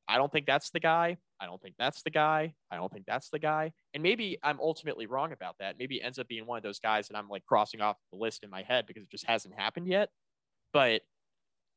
[0.09, 1.17] I don't think that's the guy.
[1.41, 2.55] I don't think that's the guy.
[2.71, 3.73] I don't think that's the guy.
[3.95, 5.77] And maybe I'm ultimately wrong about that.
[5.79, 8.19] Maybe it ends up being one of those guys that I'm like crossing off the
[8.19, 10.11] list in my head because it just hasn't happened yet.
[10.73, 11.01] But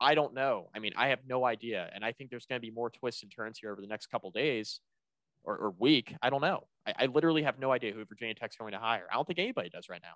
[0.02, 0.70] I don't know.
[0.74, 1.90] I mean, I have no idea.
[1.94, 4.08] And I think there's going to be more twists and turns here over the next
[4.08, 4.80] couple days
[5.44, 6.16] or, or, week.
[6.22, 6.68] I don't know.
[6.86, 9.08] I, I literally have no idea who Virginia Tech's going to hire.
[9.12, 10.14] I don't think anybody does right now.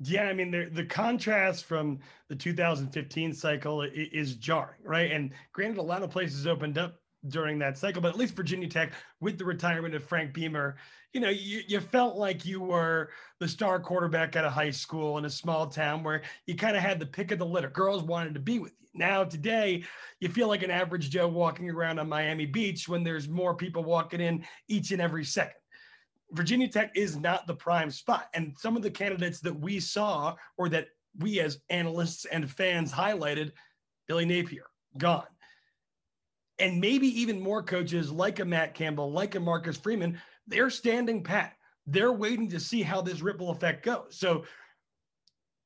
[0.00, 5.12] Yeah, I mean the the contrast from the 2015 cycle is jarring, right?
[5.12, 8.68] And granted, a lot of places opened up during that cycle, but at least Virginia
[8.68, 10.76] Tech, with the retirement of Frank Beamer,
[11.12, 15.18] you know, you, you felt like you were the star quarterback at a high school
[15.18, 17.68] in a small town where you kind of had the pick of the litter.
[17.68, 18.88] Girls wanted to be with you.
[18.94, 19.84] Now, today,
[20.20, 23.84] you feel like an average Joe walking around on Miami Beach when there's more people
[23.84, 25.54] walking in each and every second.
[26.32, 28.28] Virginia Tech is not the prime spot.
[28.34, 32.90] And some of the candidates that we saw or that we as analysts and fans
[32.90, 33.52] highlighted,
[34.08, 35.26] Billy Napier, gone.
[36.58, 41.22] And maybe even more coaches like a Matt Campbell, like a Marcus Freeman, they're standing
[41.22, 41.54] pat.
[41.86, 44.08] They're waiting to see how this ripple effect goes.
[44.10, 44.44] So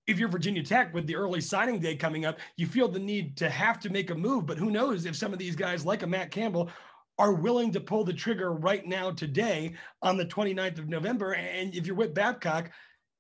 [0.07, 3.37] if you're Virginia Tech with the early signing day coming up, you feel the need
[3.39, 4.47] to have to make a move.
[4.47, 6.71] But who knows if some of these guys, like a Matt Campbell,
[7.19, 11.35] are willing to pull the trigger right now today on the 29th of November.
[11.35, 12.71] And if you're Whit Babcock,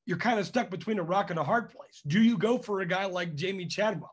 [0.04, 2.02] you're kind of stuck between a rock and a hard place.
[2.06, 4.12] Do you go for a guy like Jamey Chadwell?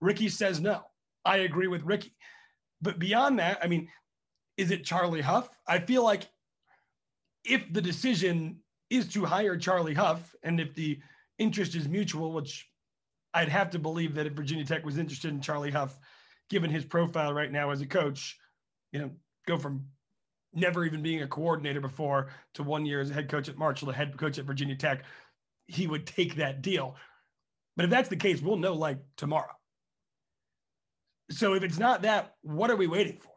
[0.00, 0.82] Ricky says no.
[1.24, 2.14] I agree with Ricky.
[2.84, 3.88] But beyond that, I mean,
[4.58, 5.48] is it Charlie Huff?
[5.66, 6.28] I feel like
[7.42, 11.00] if the decision is to hire Charlie Huff and if the
[11.38, 12.68] interest is mutual, which
[13.32, 15.98] I'd have to believe that if Virginia Tech was interested in Charlie Huff,
[16.50, 18.38] given his profile right now as a coach,
[18.92, 19.10] you know,
[19.46, 19.86] go from
[20.52, 23.88] never even being a coordinator before to one year as a head coach at Marshall,
[23.88, 25.04] a head coach at Virginia Tech,
[25.68, 26.96] he would take that deal.
[27.76, 29.56] But if that's the case, we'll know like tomorrow.
[31.30, 33.32] So if it's not that, what are we waiting for?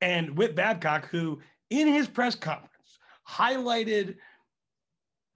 [0.00, 4.16] And Whit Babcock, who in his press conference highlighted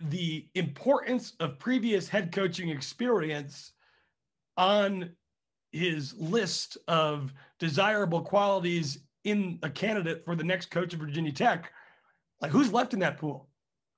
[0.01, 3.73] the importance of previous head coaching experience
[4.57, 5.11] on
[5.71, 11.73] his list of desirable qualities in a candidate for the next coach of Virginia Tech,
[12.41, 13.49] like who's left in that pool?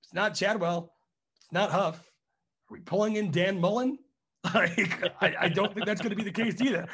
[0.02, 0.92] It's not Chadwell.
[1.36, 1.96] It's not Huff.
[1.98, 3.98] Are we pulling in Dan Mullen?
[4.52, 6.86] Like, I, I don't think that's going to be the case either.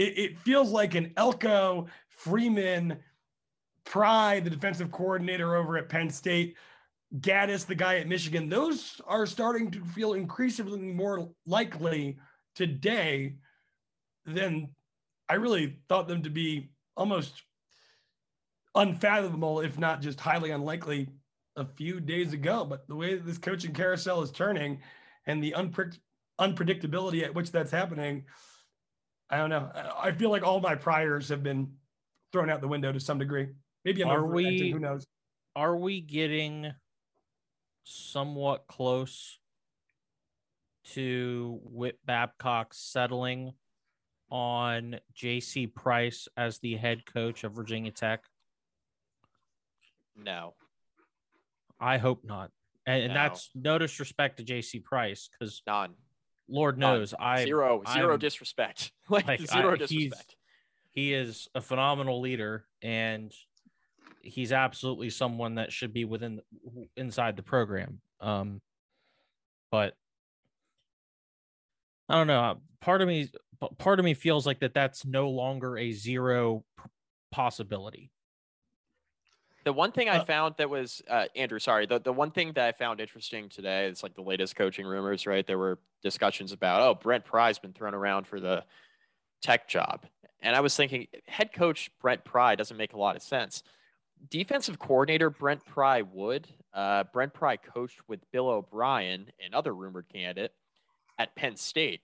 [0.00, 2.96] It, it feels like an Elko Freeman
[3.84, 6.56] Pry, the defensive coordinator over at Penn State,
[7.18, 12.18] Gattis, the guy at Michigan, those are starting to feel increasingly more likely
[12.54, 13.34] today
[14.24, 14.70] than
[15.28, 17.42] I really thought them to be almost
[18.74, 21.08] unfathomable, if not just highly unlikely,
[21.56, 22.64] a few days ago.
[22.64, 24.80] But the way that this coaching carousel is turning
[25.26, 25.98] and the unpre-
[26.40, 28.24] unpredictability at which that's happening,
[29.30, 29.70] I don't know.
[29.98, 31.72] I feel like all my priors have been
[32.32, 33.48] thrown out the window to some degree.
[33.84, 35.06] Maybe I'm Are we- Who knows?
[35.56, 36.72] Are we getting
[37.84, 39.38] somewhat close
[40.84, 43.52] to Whit Babcock settling
[44.30, 48.24] on JC Price as the head coach of Virginia Tech?
[50.16, 50.54] No.
[51.80, 52.50] I hope not.
[52.86, 55.94] And, and that's no disrespect to JC Price because None.
[56.50, 56.98] Lord None.
[56.98, 58.92] knows I zero zero I'm- disrespect.
[59.08, 60.36] like, like, zero I- disrespect.
[60.92, 63.32] he is a phenomenal leader and
[64.22, 66.40] he's absolutely someone that should be within
[66.96, 68.60] inside the program um
[69.70, 69.94] but
[72.08, 73.30] i don't know part of me
[73.78, 76.64] part of me feels like that that's no longer a zero
[77.32, 78.10] possibility
[79.64, 82.52] The one thing I Uh, found that was uh, Andrew, sorry, the, the one thing
[82.54, 85.46] that I found interesting today, it's like the latest coaching rumors, right?
[85.46, 88.64] There were discussions about, oh, Brent Pry's been thrown around for the
[89.42, 90.06] tech job.
[90.40, 93.62] And I was thinking, head coach Brent Pry doesn't make a lot of sense.
[94.30, 96.48] Defensive coordinator Brent Pry would.
[96.72, 100.52] Uh, Brent Pry coached with Bill O'Brien, another rumored candidate,
[101.18, 102.00] at Penn State.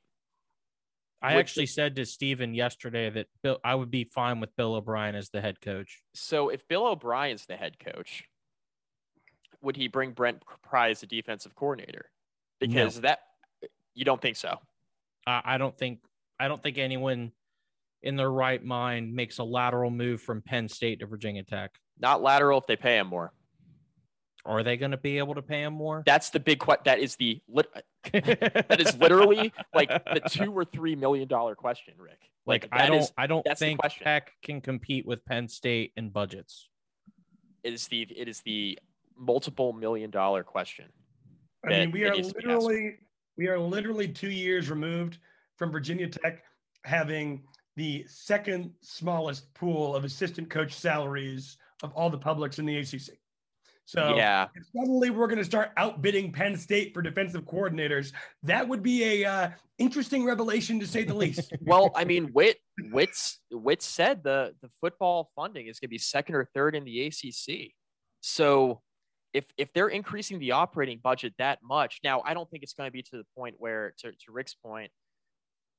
[1.26, 4.74] I Which- actually said to steven yesterday that bill i would be fine with bill
[4.74, 8.24] o'brien as the head coach So if Bill O'Brien's the head coach,
[9.62, 12.10] would he bring Brent Pry as the defensive coordinator?
[12.60, 12.66] No.
[12.66, 13.20] Because that
[13.94, 14.58] you don't think so.
[15.26, 16.00] I, I don't think
[16.38, 17.32] I don't think anyone
[18.02, 21.72] in their right mind makes a lateral move from Penn State to Virginia Tech.
[21.98, 23.32] Not lateral if they pay him more.
[24.44, 26.02] Are they going to be able to pay him more?
[26.06, 26.82] That's the big question.
[26.84, 27.40] That is the
[28.12, 32.20] that is literally like the two or three million dollar question, Rick.
[32.46, 34.04] like I don't is- I don't think question.
[34.04, 36.68] Tech can compete with Penn State in budgets.
[37.64, 38.78] it is the it is the
[39.18, 40.86] multiple million dollar question.
[41.64, 42.62] I mean, we are needs to be asked.
[42.64, 42.96] literally
[43.36, 45.18] we are literally two years removed
[45.56, 46.42] from Virginia Tech
[46.84, 47.42] having
[47.76, 53.18] the second smallest pool of assistant coach salaries of all the publics in the ACC.
[53.86, 58.12] So yeah, if suddenly we're going to start outbidding Penn State for defensive coordinators.
[58.42, 61.52] That would be a uh, interesting revelation to say the least.
[61.60, 62.58] well, I mean, Whit
[62.90, 66.84] Whit's Witt said the the football funding is going to be second or third in
[66.84, 67.74] the ACC.
[68.22, 68.82] So
[69.32, 72.88] if if they're increasing the operating budget that much, now I don't think it's going
[72.88, 74.90] to be to the point where to, to Rick's point,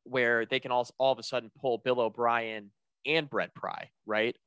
[0.06, 2.72] where they can all all of a sudden pull Bill O'Brien
[3.06, 4.38] and Brent Pry, right?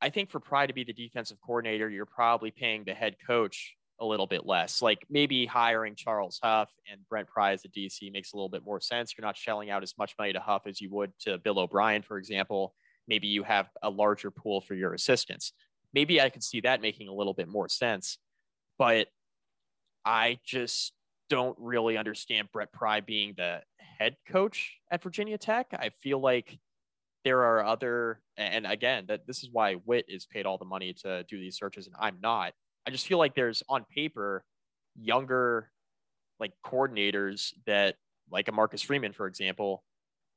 [0.00, 3.76] I think for Pry to be the defensive coordinator, you're probably paying the head coach
[4.00, 4.80] a little bit less.
[4.80, 8.64] Like maybe hiring Charles Huff and Brent Pry as the DC makes a little bit
[8.64, 9.14] more sense.
[9.16, 12.02] You're not shelling out as much money to Huff as you would to Bill O'Brien,
[12.02, 12.74] for example.
[13.06, 15.52] Maybe you have a larger pool for your assistants.
[15.92, 18.16] Maybe I could see that making a little bit more sense.
[18.78, 19.08] But
[20.04, 20.92] I just
[21.28, 23.60] don't really understand Brent Pry being the
[23.98, 25.68] head coach at Virginia Tech.
[25.72, 26.58] I feel like
[27.24, 30.94] there are other, and again, that this is why Whit is paid all the money
[31.02, 32.52] to do these searches, and I'm not.
[32.86, 34.44] I just feel like there's on paper
[34.98, 35.70] younger
[36.38, 37.96] like coordinators that
[38.30, 39.84] like a Marcus Freeman, for example,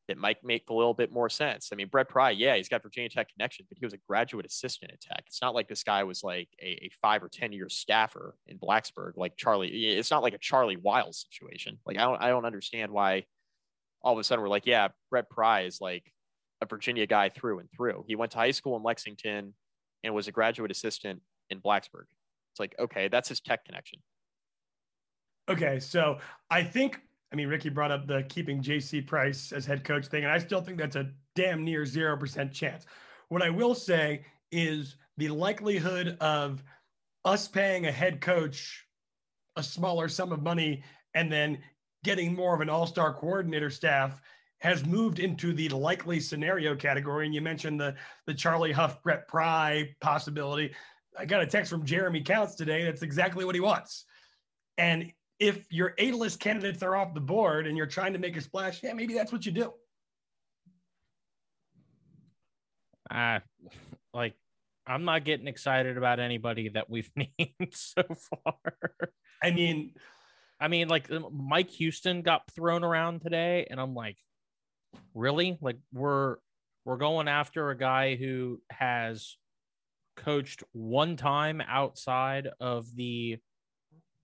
[0.08, 1.70] that might make a little bit more sense.
[1.72, 4.46] I mean, Brent Pry, yeah, he's got Virginia Tech connection, but he was a graduate
[4.46, 5.24] assistant at Tech.
[5.28, 8.60] It's not like this guy was like a, a five or ten year staffer in
[8.60, 9.70] Blacksburg, like Charlie.
[9.70, 11.80] It's not like a Charlie Wiles situation.
[11.86, 13.26] Like I don't, I don't understand why
[14.02, 16.12] all of a sudden we're like, yeah, Brent Pry is like
[16.64, 18.04] a Virginia guy through and through.
[18.08, 19.54] He went to high school in Lexington
[20.04, 22.06] and was a graduate assistant in Blacksburg.
[22.52, 24.00] It's like, okay, that's his tech connection.
[25.50, 27.00] Okay, so I think
[27.32, 30.38] I mean Ricky brought up the keeping JC Price as head coach thing, and I
[30.38, 32.86] still think that's a damn near zero percent chance.
[33.30, 36.64] What I will say is the likelihood of
[37.26, 38.86] us paying a head coach
[39.56, 40.84] a smaller sum of money
[41.14, 41.60] and then
[42.04, 44.22] getting more of an all-star coordinator staff
[44.64, 47.26] has moved into the likely scenario category.
[47.26, 47.96] And you mentioned the
[48.26, 50.74] the Charlie Huff Brent Pry possibility.
[51.20, 52.86] I got a text from Jeremy Counts today.
[52.86, 54.06] That's exactly what he wants.
[54.78, 58.42] And if your A-list candidates are off the board and you're trying to make a
[58.42, 59.74] splash, yeah, maybe that's what you do.
[63.12, 63.42] Uh,
[64.14, 64.34] like
[64.88, 68.94] I'm not getting excited about anybody that we've named so far.
[69.44, 69.92] I mean,
[70.58, 74.18] I mean, like um, Mike Houston got thrown around today, and I'm like,
[75.14, 75.58] really?
[75.62, 76.38] Like we're
[76.86, 79.38] we're going after a guy who has
[80.18, 83.38] coached one time outside of the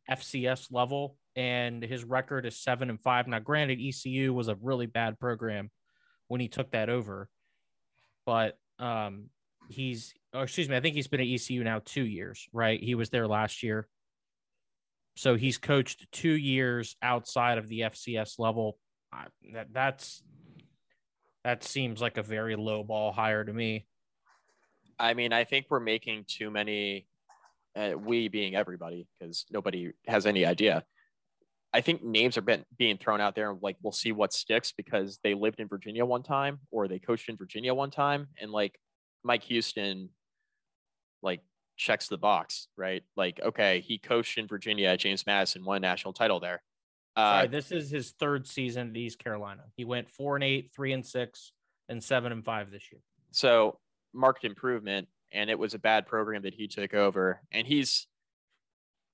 [0.09, 3.27] FCS level, and his record is seven and five.
[3.27, 5.69] Now, granted, ECU was a really bad program
[6.27, 7.29] when he took that over,
[8.25, 9.25] but um,
[9.69, 12.81] he's, oh, excuse me, I think he's been at ECU now two years, right?
[12.81, 13.87] He was there last year.
[15.15, 18.77] So he's coached two years outside of the FCS level.
[19.11, 20.23] I, that that's
[21.49, 23.87] that seems like a very low ball hire to me.
[24.99, 27.07] I mean, I think we're making too many,
[27.75, 30.83] uh, we being everybody, because nobody has any idea.
[31.73, 34.71] I think names are been, being thrown out there, and like we'll see what sticks
[34.71, 38.51] because they lived in Virginia one time or they coached in Virginia one time, and
[38.51, 38.79] like
[39.23, 40.09] Mike Houston,
[41.23, 41.41] like
[41.77, 43.01] checks the box, right?
[43.15, 46.61] Like, okay, he coached in Virginia James Madison, won a national title there.
[47.19, 49.63] Uh, Sorry, this is his third season at East Carolina.
[49.75, 51.51] He went four and eight, three and six,
[51.89, 53.01] and seven and five this year.
[53.31, 53.77] So
[54.13, 57.41] marked improvement, and it was a bad program that he took over.
[57.51, 58.07] And he's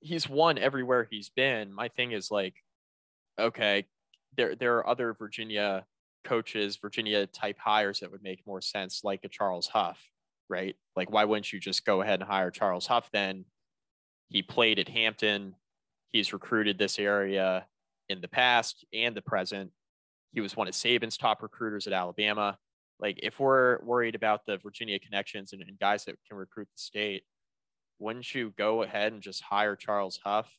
[0.01, 1.74] he's won everywhere he's been.
[1.74, 2.53] My thing is like,
[3.39, 3.86] okay,
[4.38, 5.86] there there are other Virginia
[6.24, 9.99] coaches, Virginia type hires that would make more sense, like a Charles Huff,
[10.47, 10.76] right?
[10.95, 13.45] Like, why wouldn't you just go ahead and hire Charles Huff then?
[14.30, 15.56] He played at Hampton.
[16.12, 17.66] He's recruited this area
[18.10, 19.72] in the past and the present.
[20.34, 22.58] He was one of Saban's top recruiters at Alabama.
[22.99, 26.82] Like, if we're worried about the Virginia connections and, and guys that can recruit the
[26.82, 27.24] state,
[27.99, 30.49] wouldn't you go ahead and just hire Charles Huff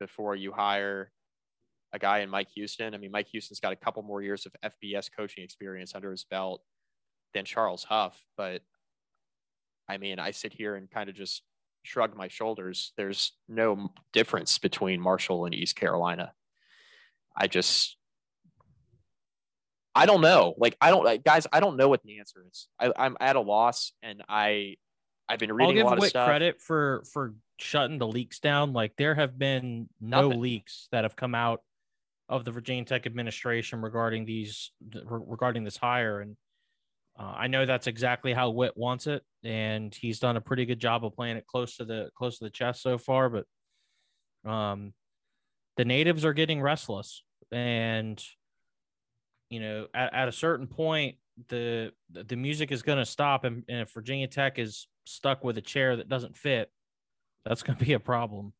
[0.00, 1.12] before you hire
[1.92, 2.94] a guy in Mike Houston?
[2.94, 6.24] I mean, Mike Houston's got a couple more years of FBS coaching experience under his
[6.24, 6.62] belt
[7.34, 8.18] than Charles Huff.
[8.36, 8.62] But
[9.88, 11.42] I mean, I sit here and kind of just
[11.82, 12.92] shrug my shoulders.
[12.96, 16.32] There's no difference between Marshall and East Carolina.
[17.36, 17.96] I just,
[19.94, 20.54] I don't know.
[20.56, 22.68] Like, I don't, like, guys, I don't know what the answer is.
[22.80, 24.76] I, I'm at a loss, and I,
[25.28, 26.28] I've been reading I'll give a lot stuff.
[26.28, 28.72] credit for for shutting the leaks down.
[28.72, 30.40] Like there have been no Nothing.
[30.40, 31.62] leaks that have come out
[32.28, 34.70] of the Virginia Tech administration regarding these
[35.04, 36.36] regarding this hire, and
[37.18, 40.78] uh, I know that's exactly how Whit wants it, and he's done a pretty good
[40.78, 43.28] job of playing it close to the close to the chest so far.
[43.28, 44.92] But um,
[45.76, 48.22] the natives are getting restless, and
[49.50, 51.16] you know, at, at a certain point,
[51.48, 55.58] the the music is going to stop, and, and if Virginia Tech is stuck with
[55.58, 56.70] a chair that doesn't fit,
[57.44, 58.52] that's going to be a problem.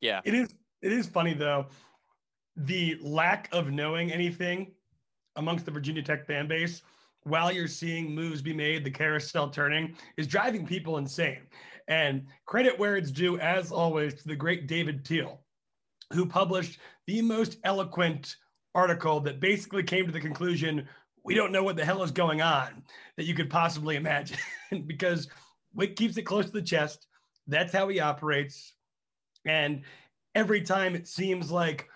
[0.00, 0.20] Yeah.
[0.24, 1.66] It is it is funny though,
[2.56, 4.72] the lack of knowing anything
[5.36, 6.82] amongst the Virginia Tech fan base
[7.24, 11.40] while you're seeing moves be made, the carousel turning is driving people insane.
[11.88, 15.40] And credit where it's due, as always, to the great David Teel,
[16.12, 18.36] who published the most eloquent
[18.74, 20.88] article that basically came to the conclusion
[21.24, 22.82] we don't know what the hell is going on
[23.16, 24.38] that you could possibly imagine
[24.86, 25.28] because
[25.74, 27.06] Wick keeps it close to the chest.
[27.46, 28.74] That's how he operates.
[29.46, 29.82] And
[30.34, 31.88] every time it seems like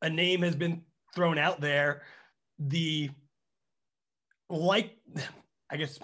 [0.00, 0.82] a name has been
[1.14, 2.02] thrown out there,
[2.58, 3.10] the
[4.48, 4.96] like,
[5.70, 5.98] I guess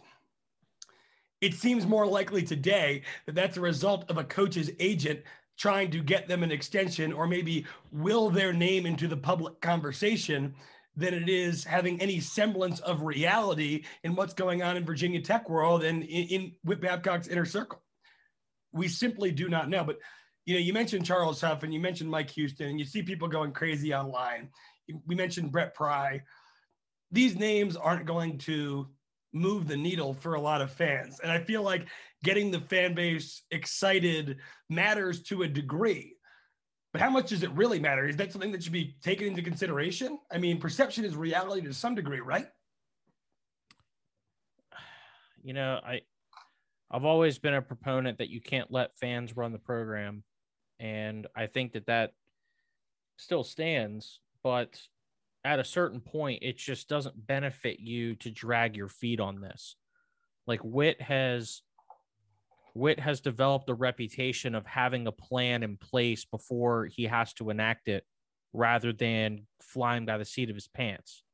[1.41, 5.21] it seems more likely today that that's a result of a coach's agent
[5.59, 10.55] trying to get them an extension or maybe will their name into the public conversation
[10.97, 15.49] than it is having any semblance of reality in what's going on in Virginia Tech
[15.49, 17.83] world and in, in Whit Babcock's inner circle.
[18.73, 19.85] We simply do not know.
[19.85, 19.99] But
[20.45, 23.29] you know, you mentioned Charles Huff and you mentioned Mike Houston, and you see people
[23.29, 24.49] going crazy online.
[25.07, 26.23] We mentioned Brent Pry.
[27.13, 28.89] These names aren't going to
[29.33, 31.21] move the needle for a lot of fans.
[31.21, 31.87] And I feel like
[32.25, 34.39] getting the fan base excited
[34.69, 36.17] matters to a degree.
[36.93, 38.07] But how much does it really matter?
[38.07, 40.19] Is that something that should be taken into consideration?
[40.33, 42.49] I mean, perception is reality to some degree, right?
[45.43, 46.01] You know, I
[46.91, 50.25] I've always been a proponent that you can't let fans run the program,
[50.81, 52.13] and I think that that
[53.19, 54.21] still stands.
[54.43, 54.81] But
[55.45, 59.77] at a certain point, it just doesn't benefit you to drag your feet on this.
[60.47, 61.63] Like Whit has
[62.79, 67.51] Whit has developed a reputation of having a plan in place before he has to
[67.51, 68.05] enact it
[68.53, 71.25] rather than flying by the seat of his pants.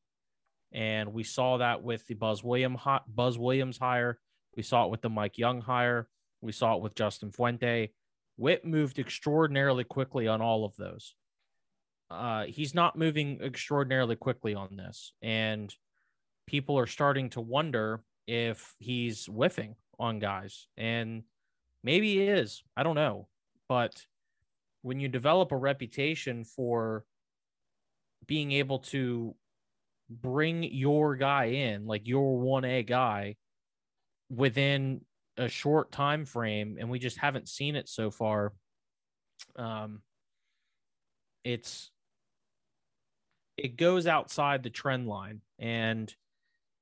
[0.73, 4.19] And we saw that with the Buzz William Buzz Williams hire.
[4.57, 6.09] We saw it with the Mike Young hire.
[6.41, 7.93] We saw it with Justin Fuente.
[8.39, 11.15] Whit moved extraordinarily quickly on all of those.
[12.11, 15.75] Uh, he's not moving extraordinarily quickly on this, and
[16.47, 20.69] people are starting to wonder if he's whiffing on guys.
[20.79, 21.25] And
[21.85, 22.65] maybe he is.
[22.77, 23.29] I don't know.
[23.69, 24.03] But
[24.83, 27.05] when you develop a reputation for
[28.27, 29.37] being able to
[30.11, 33.37] bring your guy in, like your 1A guy,
[34.29, 35.01] within
[35.37, 38.53] a short time frame and we just haven't seen it so far
[39.57, 40.01] um
[41.43, 41.91] it's
[43.57, 46.15] it goes outside the trend line and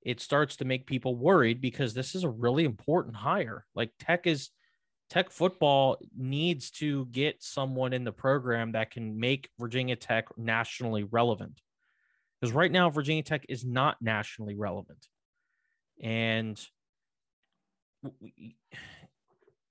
[0.02, 4.26] it starts to make people worried because this is a really important hire like tech
[4.26, 4.50] is
[5.12, 11.04] tech football needs to get someone in the program that can make virginia tech nationally
[11.04, 11.60] relevant.
[12.40, 15.06] Because right now virginia tech is not nationally relevant.
[16.02, 16.58] And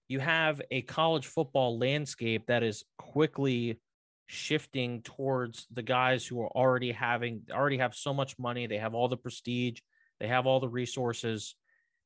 [0.08, 3.80] you have a college football landscape that is quickly
[4.28, 8.94] shifting towards the guys who are already having already have so much money they have
[8.94, 9.80] all the prestige
[10.20, 11.56] they have all the resources.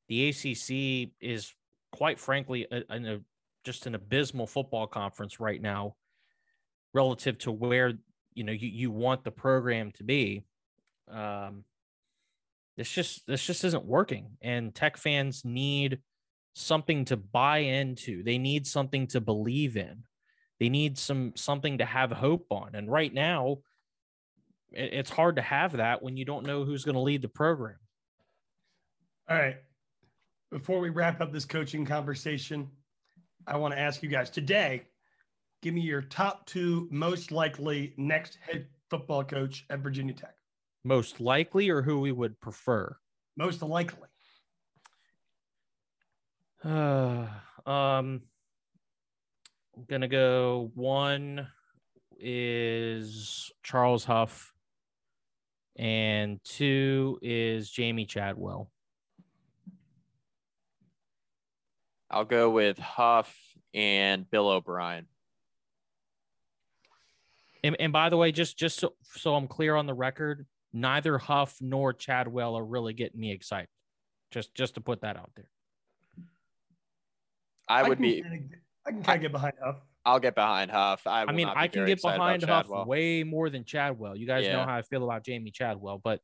[0.07, 1.51] The acc is
[1.91, 3.19] quite frankly a, a,
[3.63, 5.95] just an abysmal football conference right now
[6.93, 7.93] relative to where
[8.33, 10.43] you know you, you want the program to be.
[11.11, 11.63] Um
[12.77, 14.37] this just this just isn't working.
[14.41, 15.99] And tech fans need
[16.53, 18.23] something to buy into.
[18.23, 20.03] They need something to believe in.
[20.59, 22.75] They need some something to have hope on.
[22.75, 23.59] And right now
[24.71, 27.77] it's hard to have that when you don't know who's going to lead the program.
[29.29, 29.57] All right
[30.55, 32.69] before we wrap up this coaching conversation
[33.47, 34.83] i want to ask you guys today
[35.61, 40.35] give me your top two most likely next head football coach at virginia tech
[40.85, 42.95] most likely or who we would prefer?
[43.35, 44.07] Most likely.
[46.63, 47.27] Uh,
[47.65, 48.21] um,
[49.75, 50.71] I'm gonna go.
[50.75, 51.47] One
[52.17, 54.53] is Charles Huff,
[55.75, 58.71] and two is Jamey Chadwell.
[62.09, 63.35] I'll go with Huff
[63.73, 65.07] and Bill O'Brien.
[67.63, 71.17] And, and by the way, just just so, so I'm clear on the record, neither
[71.17, 73.69] Huff nor Chadwell are really getting me excited.
[74.29, 75.47] Just just to put that out there.
[77.67, 78.23] I would I be.
[78.85, 79.77] I can kind of get behind Huff.
[80.05, 81.07] I'll get behind Huff.
[81.07, 84.15] I, I mean, I can get behind Huff way more than Chadwell.
[84.15, 84.57] You guys yeah.
[84.57, 86.21] know how I feel about Jamey Chadwell, but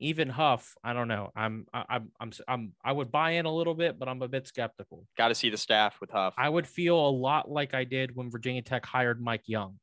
[0.00, 1.30] even Huff, I don't know.
[1.36, 4.46] I'm, I'm, I'm, I'm, I would buy in a little bit, but I'm a bit
[4.46, 5.06] skeptical.
[5.16, 6.34] Got to see the staff with Huff.
[6.36, 9.78] I would feel a lot like I did when Virginia Tech hired Mike Young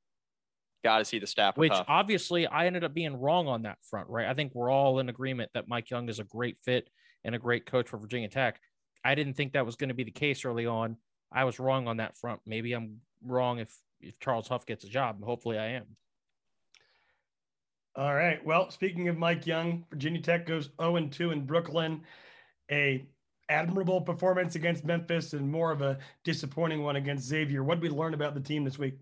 [0.84, 1.57] got to see the staff.
[1.57, 1.86] Which Huff.
[1.89, 4.28] obviously I ended up being wrong on that front, right?
[4.28, 6.89] I think we're all in agreement that Mike Young is a great fit
[7.24, 8.59] and a great coach for Virginia Tech.
[9.03, 10.97] I didn't think that was going to be the case early on.
[11.32, 12.39] I was wrong on that front.
[12.45, 15.22] Maybe I'm wrong if if Charles Huff gets a job.
[15.24, 15.86] Hopefully, I am.
[17.98, 18.43] All right.
[18.45, 22.02] Well, speaking of Mike Young, Virginia Tech goes 0 2 in Brooklyn.
[22.72, 23.08] A
[23.50, 27.64] admirable performance against Memphis and more of a disappointing one against Xavier.
[27.64, 29.00] What did we learn about the team this week?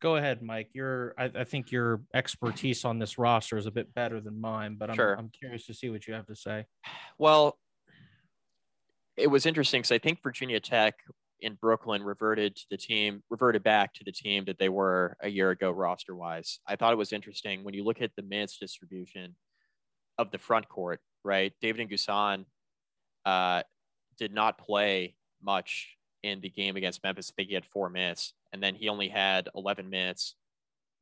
[0.00, 0.70] go ahead, Mike.
[0.72, 4.76] Your I, I, think your expertise on this roster is a bit better than mine,
[4.78, 5.14] but I'm, sure.
[5.14, 6.66] I'm curious to see what you have to say.
[7.18, 7.58] Well,
[9.16, 10.94] it was interesting because I think Virginia Tech
[11.42, 15.28] in Brooklyn reverted to the team, reverted back to the team that they were a
[15.28, 16.60] year ago roster wise.
[16.66, 19.36] I thought it was interesting when you look at the minutes distribution
[20.18, 21.52] of the front court, right?
[21.60, 22.44] David N'Guessan
[23.24, 23.62] uh,
[24.18, 27.32] did not play much in the game against Memphis.
[27.32, 30.34] I think he had four minutes and then he only had 11 minutes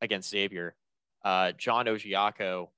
[0.01, 0.75] against Xavier.
[1.23, 2.69] Uh, John Ojiako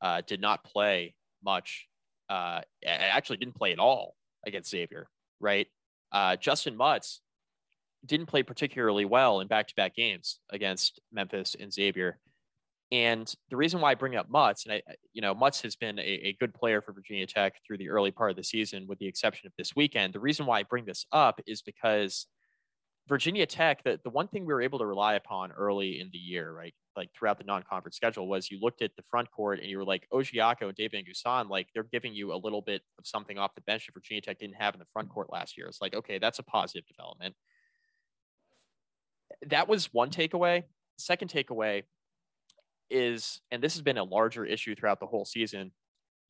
[0.00, 1.88] uh, did not play much.
[2.28, 4.14] Uh, actually, didn't play at all
[4.46, 5.08] against Xavier.
[5.40, 5.68] Right.
[6.12, 7.20] Uh, Justyn Mutts
[8.04, 12.18] didn't play particularly well in back-to-back games against Memphis and Xavier.
[12.92, 14.82] And the reason why I bring up Mutts, and I,
[15.12, 18.12] you know, Mutts has been a, a, good player for Virginia Tech through the early
[18.12, 20.12] part of the season, with the exception of this weekend.
[20.12, 22.26] The reason why I bring this up is because
[23.08, 26.18] Virginia Tech, the, the one thing we were able to rely upon early in the
[26.18, 26.74] year, right?
[26.96, 29.84] Like throughout the non-conference schedule was you looked at the front court and you were
[29.84, 33.54] like, Ojiako and David N'Guessan, like they're giving you a little bit of something off
[33.54, 35.66] the bench that Virginia Tech didn't have in the front court last year.
[35.66, 37.34] It's like, okay, that's a positive development.
[39.46, 40.64] That was one takeaway.
[40.98, 41.82] Second takeaway
[42.90, 45.72] is, and this has been a larger issue throughout the whole season,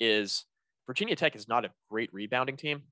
[0.01, 0.47] is
[0.87, 2.83] Virginia Tech is not a great rebounding team.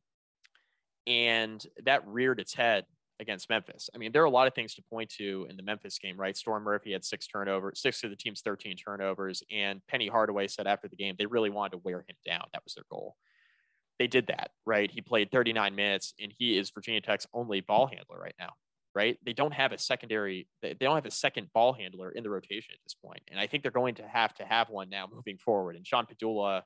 [1.07, 2.85] And that reared its head
[3.21, 3.89] against Memphis.
[3.95, 6.17] I mean, there are a lot of things to point to in the Memphis game,
[6.17, 6.37] right?
[6.37, 9.43] Storm Murphy had six turnovers, six of the team's 13 turnovers.
[9.51, 12.45] And Penny Hardaway said after the game, they really wanted to wear him down.
[12.53, 13.17] That was their goal.
[13.99, 14.91] They did that, right?
[14.91, 18.51] He played 39 minutes and he is Virginia Tech's only ball handler right now,
[18.95, 19.17] right?
[19.25, 22.75] They don't have a secondary, they don't have a second ball handler in the rotation
[22.75, 23.23] at this point.
[23.31, 25.77] And I think they're going to have to have one now moving forward.
[25.77, 26.63] And Sean Pedulla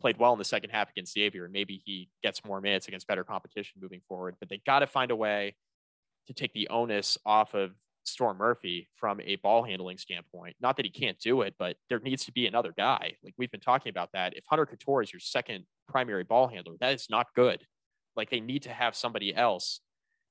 [0.00, 3.06] played well in the second half against Xavier, and maybe he gets more minutes against
[3.06, 4.36] better competition moving forward.
[4.38, 5.54] But they got to find a way
[6.26, 7.72] to take the onus off of
[8.04, 10.56] Storm Murphy from a ball handling standpoint.
[10.60, 13.14] Not that he can't do it, but there needs to be another guy.
[13.22, 14.36] Like we've been talking about that.
[14.36, 17.64] If Hunter Cattoor is your second primary ball handler, that is not good.
[18.16, 19.80] Like they need to have somebody else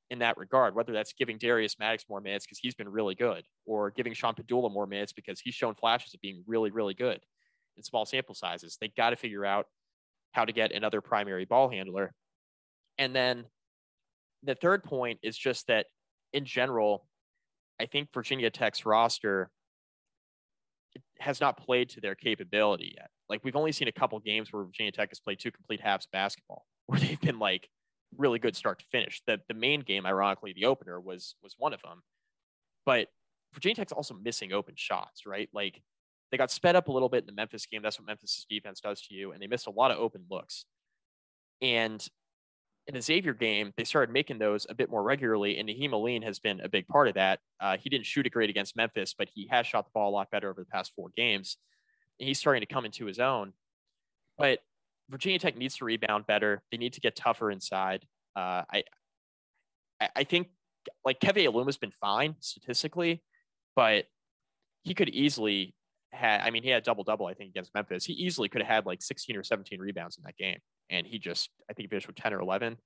[0.09, 3.45] in that regard, whether that's giving Darius Maddox more minutes because he's been really good,
[3.65, 7.21] or giving Sean Pedulla more minutes because he's shown flashes of being really, really good
[7.77, 8.77] in small sample sizes.
[8.79, 9.67] They got to figure out
[10.33, 12.13] how to get another primary ball handler.
[12.97, 13.45] And then
[14.43, 15.87] the third point is just that
[16.33, 17.05] in general,
[17.79, 19.49] I think Virginia Tech's roster
[21.19, 23.09] has not played to their capability yet.
[23.29, 26.07] Like we've only seen a couple games where Virginia Tech has played two complete halves
[26.11, 27.69] basketball, where they've been like
[28.17, 29.21] really good start to finish.
[29.25, 32.01] The the Maine game, ironically, the opener was was one of them.
[32.85, 33.07] But
[33.53, 35.49] Virginia Tech's also missing open shots, right?
[35.53, 35.81] Like
[36.31, 37.81] they got sped up a little bit in the Memphis game.
[37.81, 40.65] That's what Memphis' defense does to you, and they missed a lot of open looks.
[41.61, 42.05] And
[42.87, 46.23] in the Xavier game, they started making those a bit more regularly, and Nahiem Alleyne
[46.23, 47.39] has been a big part of that.
[47.59, 50.13] Uh, he didn't shoot it great against Memphis, but he has shot the ball a
[50.13, 51.57] lot better over the past four games.
[52.19, 53.53] And he's starting to come into his own.
[54.37, 54.59] But
[55.09, 56.63] Virginia Tech needs to rebound better.
[56.71, 58.05] They need to get tougher inside.
[58.35, 58.83] Uh, I,
[60.15, 60.49] I think
[61.05, 63.21] like Keve Aluma's been fine statistically,
[63.75, 64.05] but
[64.83, 65.75] he could easily
[66.11, 66.41] had.
[66.41, 67.27] I mean, he had double double.
[67.27, 70.23] I think against Memphis, he easily could have had like 16 or 17 rebounds in
[70.23, 70.57] that game
[70.91, 72.77] and he just I think he finished with 10 or 11.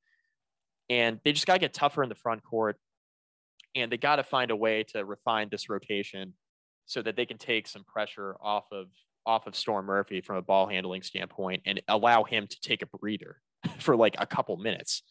[0.90, 2.78] And they just got to get tougher in the front court,
[3.76, 6.34] and they got to find a way to refine this rotation
[6.86, 8.88] so that they can take some pressure off of
[9.26, 12.86] off of Storm Murphy from a ball handling standpoint and allow him to take a
[12.86, 13.42] breather
[13.80, 15.02] for like a couple minutes.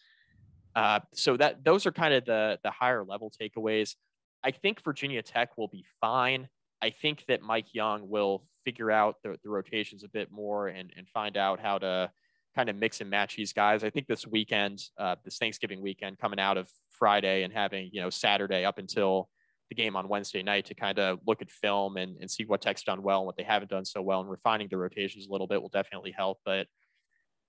[0.77, 3.97] Uh, so that those are kind of the the higher level takeaways.
[4.45, 6.49] I think Virginia Tech will be fine.
[6.83, 10.93] I think that Mike Young will figure out the, the rotations a bit more and,
[10.97, 12.11] and find out how to
[12.55, 13.85] kind of mix and match these guys.
[13.85, 18.01] I think this weekend, uh, this Thanksgiving weekend, coming out of Friday and having you
[18.01, 19.29] know Saturday up until
[19.69, 22.61] the game on Wednesday night to kind of look at film and, and see what
[22.61, 25.33] Tech's done well and what they haven't done so well, and refining the rotations a
[25.33, 26.39] little bit will definitely help.
[26.45, 26.67] But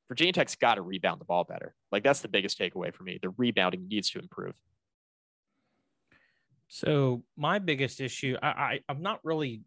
[0.07, 1.75] Virginia Tech's got to rebound the ball better.
[1.91, 3.19] Like that's the biggest takeaway for me.
[3.21, 4.55] The rebounding needs to improve.
[6.67, 9.61] So my biggest issue, I, I I'm not really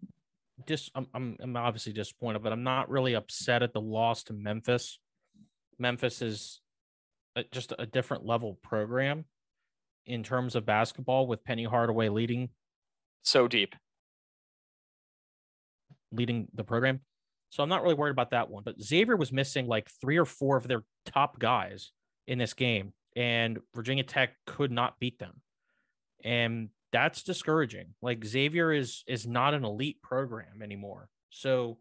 [0.66, 4.32] dis I'm, I'm I'm obviously disappointed, but I'm not really upset at the loss to
[4.32, 4.99] Memphis.
[5.79, 6.61] Memphis is
[7.37, 9.24] a, just a different level program
[10.07, 12.49] in terms of basketball with Penny Hardaway leading
[13.22, 13.74] so deep
[16.11, 17.01] leading the program.
[17.51, 20.24] So I'm not really worried about that one, but Xavier was missing like three or
[20.24, 21.91] four of their top guys
[22.26, 25.41] in this game and Virginia Tech could not beat them.
[26.24, 27.95] And that's discouraging.
[28.01, 31.09] Like Xavier is is not an elite program anymore.
[31.31, 31.79] So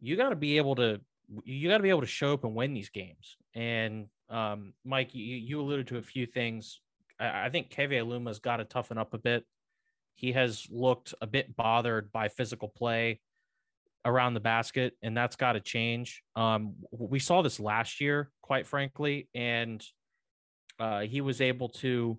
[0.00, 1.00] you got to be able to
[1.44, 3.36] you got to be able to show up and win these games.
[3.54, 6.80] And um, Mike, you, you alluded to a few things.
[7.18, 9.44] I, I think Keve Aluma's got to toughen up a bit.
[10.14, 13.20] He has looked a bit bothered by physical play
[14.04, 16.22] around the basket, and that's got to change.
[16.36, 19.84] Um, we saw this last year, quite frankly, and
[20.78, 22.18] uh, he was able to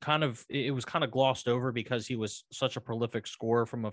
[0.00, 3.66] kind of it was kind of glossed over because he was such a prolific scorer
[3.66, 3.92] from a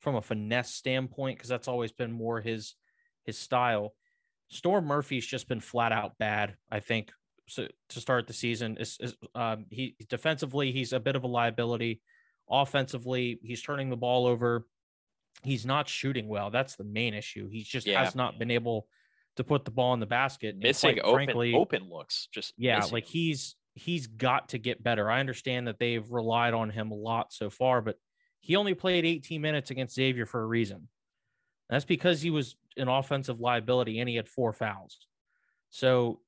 [0.00, 2.74] from a finesse standpoint because that's always been more his
[3.24, 3.94] his style.
[4.48, 6.56] Storm Murphy's just been flat out bad.
[6.70, 7.12] I think
[7.46, 8.76] so, to start the season.
[8.78, 12.00] Is, is um, he defensively he's a bit of a liability.
[12.48, 14.66] Offensively, he's turning the ball over.
[15.42, 16.50] He's not shooting well.
[16.50, 17.48] That's the main issue.
[17.48, 18.04] He just yeah.
[18.04, 18.88] has not been able
[19.36, 20.56] to put the ball in the basket.
[20.56, 22.28] Missing open frankly, open looks.
[22.32, 25.10] Just yeah, like he's he's got to get better.
[25.10, 27.96] I understand that they've relied on him a lot so far, but
[28.40, 30.88] he only played 18 minutes against Xavier for a reason.
[31.68, 34.98] That's because he was an offensive liability and he had four fouls.
[35.70, 36.20] So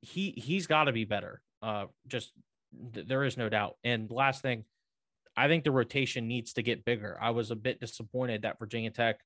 [0.00, 1.42] he he's got to be better.
[1.62, 2.32] Uh, just
[2.94, 3.76] th- there is no doubt.
[3.84, 4.64] And last thing,
[5.36, 7.18] I think the rotation needs to get bigger.
[7.20, 9.20] I was a bit disappointed that Virginia Tech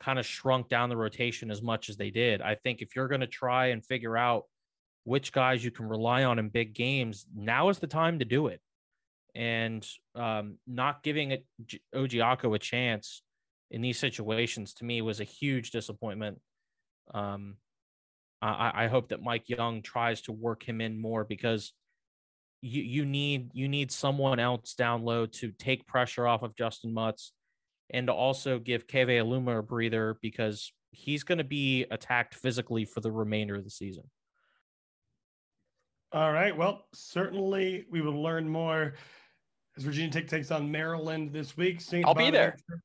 [0.00, 2.42] kind of shrunk down the rotation as much as they did.
[2.42, 4.44] I think if you're going to try and figure out
[5.04, 8.48] which guys you can rely on in big games, now is the time to do
[8.48, 8.60] it.
[9.34, 11.44] And um, not giving it
[11.92, 13.22] a chance
[13.70, 16.40] in these situations to me was a huge disappointment.
[17.12, 17.56] Um,
[18.40, 21.72] I, I hope that Mike Young tries to work him in more because
[22.60, 26.92] you you need you need someone else down low to take pressure off of Justyn
[26.92, 27.32] Mutts
[27.90, 32.84] and to also give Keve Aluma a breather because he's going to be attacked physically
[32.84, 34.04] for the remainder of the season.
[36.12, 36.56] All right.
[36.56, 38.94] Well, certainly we will learn more
[39.76, 41.80] as Virginia Tech takes on Maryland this week.
[41.80, 42.06] St.
[42.06, 42.54] I'll Bonaventure.
[42.56, 42.82] be there.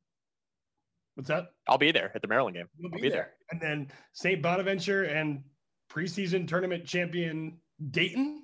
[1.16, 1.47] What's that?
[1.68, 2.68] I'll be there at the Maryland game.
[2.78, 3.18] You'll be, be there.
[3.18, 3.34] there.
[3.51, 4.41] And then St.
[4.41, 5.43] Bonaventure and
[5.91, 7.57] preseason tournament champion
[7.91, 8.43] Dayton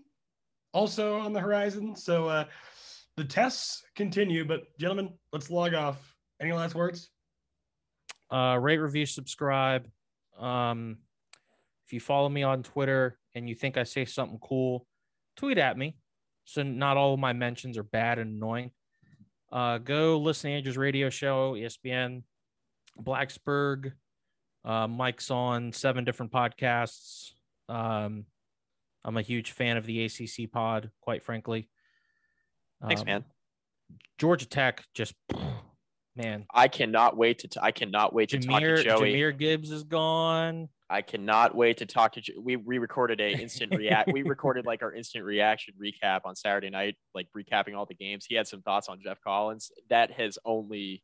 [0.74, 1.96] also on the horizon.
[1.96, 2.46] So uh,
[3.16, 6.16] the tests continue, but gentlemen, let's log off.
[6.42, 7.10] Any last words?
[8.30, 9.88] Uh, rate, review, subscribe.
[10.38, 10.98] Um,
[11.86, 14.86] if you follow me on Twitter and you think I say something cool,
[15.38, 15.96] tweet at me.
[16.44, 18.72] So not all of my mentions are bad and annoying.
[19.52, 22.24] Uh, go listen to Andrew's radio show, ESPN,
[23.02, 23.94] Blacksburg.
[24.64, 27.32] Uh, Mike's on seven different podcasts.
[27.70, 28.26] Um,
[29.04, 31.70] I'm a huge fan of the ACC pod, quite frankly.
[32.86, 33.26] Thanks, Um, man.
[34.18, 35.14] Georgia Tech just,
[36.16, 36.46] man.
[36.54, 37.48] I cannot wait to.
[37.48, 39.14] T- I cannot wait to talk to Joey.
[39.14, 40.70] Jahmyr Gibbs is gone.
[40.90, 42.22] I cannot wait to talk to.
[42.22, 44.12] Jo- We we recorded a instant react.
[44.12, 48.26] we recorded like our instant reaction recap on Saturday night, like recapping all the games.
[48.28, 49.72] He had some thoughts on Geoff Collins.
[49.90, 51.04] That has only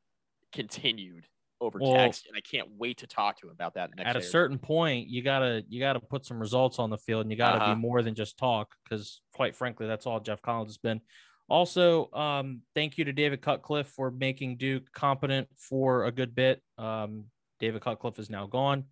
[0.52, 1.26] continued
[1.62, 4.10] over Well, text, and I can't wait to talk to him about that next.
[4.10, 7.32] At a certain point, you gotta you gotta put some results on the field, and
[7.32, 7.76] you gotta Uh-huh.
[7.76, 8.76] be more than just talk.
[8.84, 11.00] Because quite frankly, that's all Geoff Collins has been.
[11.48, 16.62] Also, um, thank you to David Cutcliffe for making Duke competent for a good bit.
[16.78, 17.26] Um,
[17.60, 18.86] David Cutcliffe is now gone,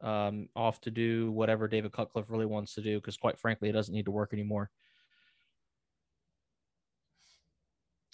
[0.00, 2.96] um, off to do whatever David Cutcliffe really wants to do.
[2.96, 4.70] Because quite frankly, he doesn't need to work anymore.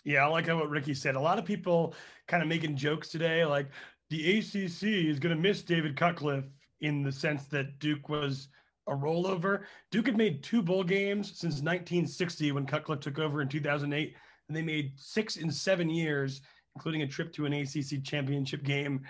[0.05, 1.15] Yeah, I like what Ricky said.
[1.15, 1.95] A lot of people
[2.27, 3.69] kind of making jokes today, like
[4.09, 6.47] the ACC is going to miss David Cutcliffe
[6.81, 8.49] in the sense that Duke was
[8.89, 9.63] a rollover.
[9.91, 14.15] Duke had made two bowl games since 1960 when Cutcliffe took over in 2008,
[14.49, 16.41] and they made six in seven years,
[16.75, 19.03] including a trip to an ACC championship game.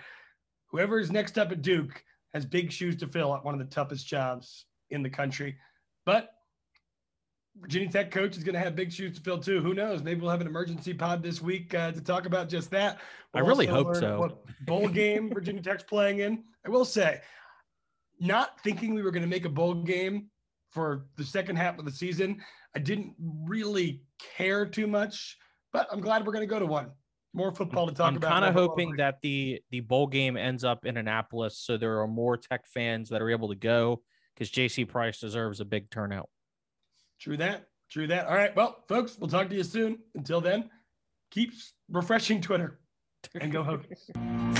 [0.67, 3.75] Whoever is next up at Duke has big shoes to fill at one of the
[3.75, 5.57] toughest jobs in the country.
[6.05, 6.31] But
[7.57, 9.61] Virginia Tech coach is going to have big shoes to fill too.
[9.61, 10.03] Who knows?
[10.03, 12.99] Maybe we'll have an emergency pod this week uh, to talk about just that.
[13.35, 14.19] I We'll really hope so.
[14.19, 16.45] What bowl game Virginia Tech's playing in?
[16.67, 17.21] I will say,
[18.19, 20.29] not thinking we were going to make a bowl game
[20.71, 22.41] for the second half of the season,
[22.75, 24.03] I didn't really
[24.37, 25.37] care too much.
[25.73, 26.91] But I'm glad we're going to go to one.
[27.33, 28.31] More football to talk I'm about.
[28.33, 32.09] kind of hoping that the the bowl game ends up in Annapolis, so there are
[32.09, 34.03] more Tech fans that are able to go.
[34.35, 36.29] Because JC Price deserves a big turnout.
[37.21, 37.69] True that.
[37.91, 38.27] True that.
[38.27, 38.55] All right.
[38.57, 39.99] Well, folks, we'll talk to you soon.
[40.15, 40.71] Until then,
[41.31, 41.53] keep
[41.91, 42.79] refreshing Twitter
[43.41, 44.57] and go Hokies.